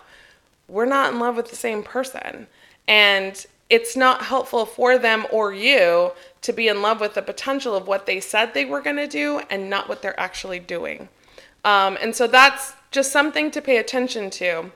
we're 0.67 0.85
not 0.85 1.13
in 1.13 1.19
love 1.19 1.35
with 1.35 1.49
the 1.49 1.55
same 1.55 1.83
person. 1.83 2.47
And 2.87 3.45
it's 3.69 3.95
not 3.95 4.23
helpful 4.23 4.65
for 4.65 4.97
them 4.97 5.25
or 5.31 5.53
you 5.53 6.11
to 6.41 6.53
be 6.53 6.67
in 6.67 6.81
love 6.81 6.99
with 6.99 7.13
the 7.13 7.21
potential 7.21 7.75
of 7.75 7.87
what 7.87 8.05
they 8.05 8.19
said 8.19 8.53
they 8.53 8.65
were 8.65 8.81
going 8.81 8.97
to 8.97 9.07
do 9.07 9.41
and 9.49 9.69
not 9.69 9.89
what 9.89 10.01
they're 10.01 10.19
actually 10.19 10.59
doing. 10.59 11.09
Um, 11.65 11.97
and 12.01 12.15
so 12.15 12.27
that's 12.27 12.73
just 12.93 13.11
something 13.11 13.51
to 13.51 13.61
pay 13.61 13.77
attention 13.77 14.29
to. 14.29 14.71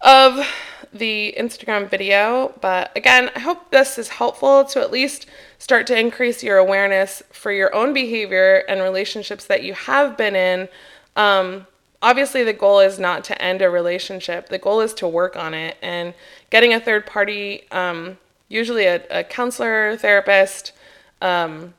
of 0.00 0.44
the 0.92 1.32
Instagram 1.38 1.88
video, 1.88 2.52
but 2.60 2.90
again, 2.96 3.30
I 3.36 3.38
hope 3.38 3.70
this 3.70 4.00
is 4.00 4.08
helpful 4.08 4.64
to 4.64 4.80
at 4.80 4.90
least 4.90 5.26
start 5.60 5.86
to 5.86 5.96
increase 5.96 6.42
your 6.42 6.56
awareness 6.58 7.22
for 7.30 7.52
your 7.52 7.72
own 7.72 7.94
behavior 7.94 8.64
and 8.68 8.80
relationships 8.80 9.44
that 9.44 9.62
you 9.62 9.74
have 9.74 10.16
been 10.16 10.34
in. 10.34 10.68
Um, 11.14 11.68
obviously, 12.02 12.42
the 12.42 12.52
goal 12.52 12.80
is 12.80 12.98
not 12.98 13.22
to 13.26 13.40
end 13.40 13.62
a 13.62 13.70
relationship, 13.70 14.48
the 14.48 14.58
goal 14.58 14.80
is 14.80 14.92
to 14.94 15.06
work 15.06 15.36
on 15.36 15.54
it. 15.54 15.76
And 15.80 16.14
getting 16.50 16.74
a 16.74 16.80
third 16.80 17.06
party, 17.06 17.70
um, 17.70 18.18
usually 18.48 18.86
a, 18.86 19.04
a 19.08 19.22
counselor, 19.22 19.96
therapist, 19.96 20.72
um, 21.20 21.74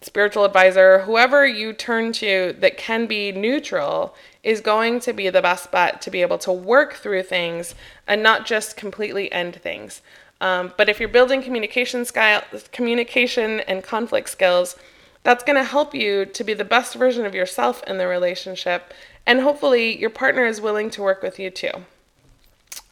spiritual 0.00 0.44
advisor, 0.44 1.00
whoever 1.00 1.46
you 1.46 1.72
turn 1.72 2.12
to 2.12 2.54
that 2.60 2.76
can 2.76 3.06
be 3.06 3.32
neutral 3.32 4.14
is 4.42 4.60
going 4.60 5.00
to 5.00 5.12
be 5.12 5.28
the 5.28 5.42
best 5.42 5.70
bet 5.72 6.00
to 6.02 6.10
be 6.10 6.22
able 6.22 6.38
to 6.38 6.52
work 6.52 6.94
through 6.94 7.22
things 7.22 7.74
and 8.06 8.22
not 8.22 8.46
just 8.46 8.76
completely 8.76 9.30
end 9.32 9.56
things. 9.56 10.02
Um, 10.40 10.72
but 10.76 10.88
if 10.88 11.00
you're 11.00 11.08
building 11.08 11.42
communication 11.42 12.04
style, 12.04 12.42
communication 12.72 13.60
and 13.60 13.82
conflict 13.82 14.28
skills, 14.28 14.76
that's 15.22 15.42
going 15.42 15.56
to 15.56 15.64
help 15.64 15.94
you 15.94 16.24
to 16.24 16.44
be 16.44 16.54
the 16.54 16.64
best 16.64 16.94
version 16.94 17.26
of 17.26 17.34
yourself 17.34 17.82
in 17.84 17.98
the 17.98 18.06
relationship, 18.06 18.94
and 19.26 19.40
hopefully 19.40 19.98
your 19.98 20.10
partner 20.10 20.46
is 20.46 20.60
willing 20.60 20.88
to 20.90 21.02
work 21.02 21.20
with 21.20 21.40
you 21.40 21.50
too. 21.50 21.72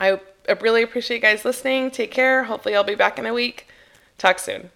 I 0.01 0.19
really 0.61 0.83
appreciate 0.83 1.19
you 1.19 1.23
guys 1.23 1.45
listening. 1.45 1.93
Take 1.93 2.11
care. 2.11 2.45
Hopefully, 2.45 2.75
I'll 2.75 2.83
be 2.83 2.97
back 2.97 3.21
in 3.21 3.27
a 3.27 3.33
week. 3.33 3.69
Talk 4.19 4.41
soon. 4.41 4.71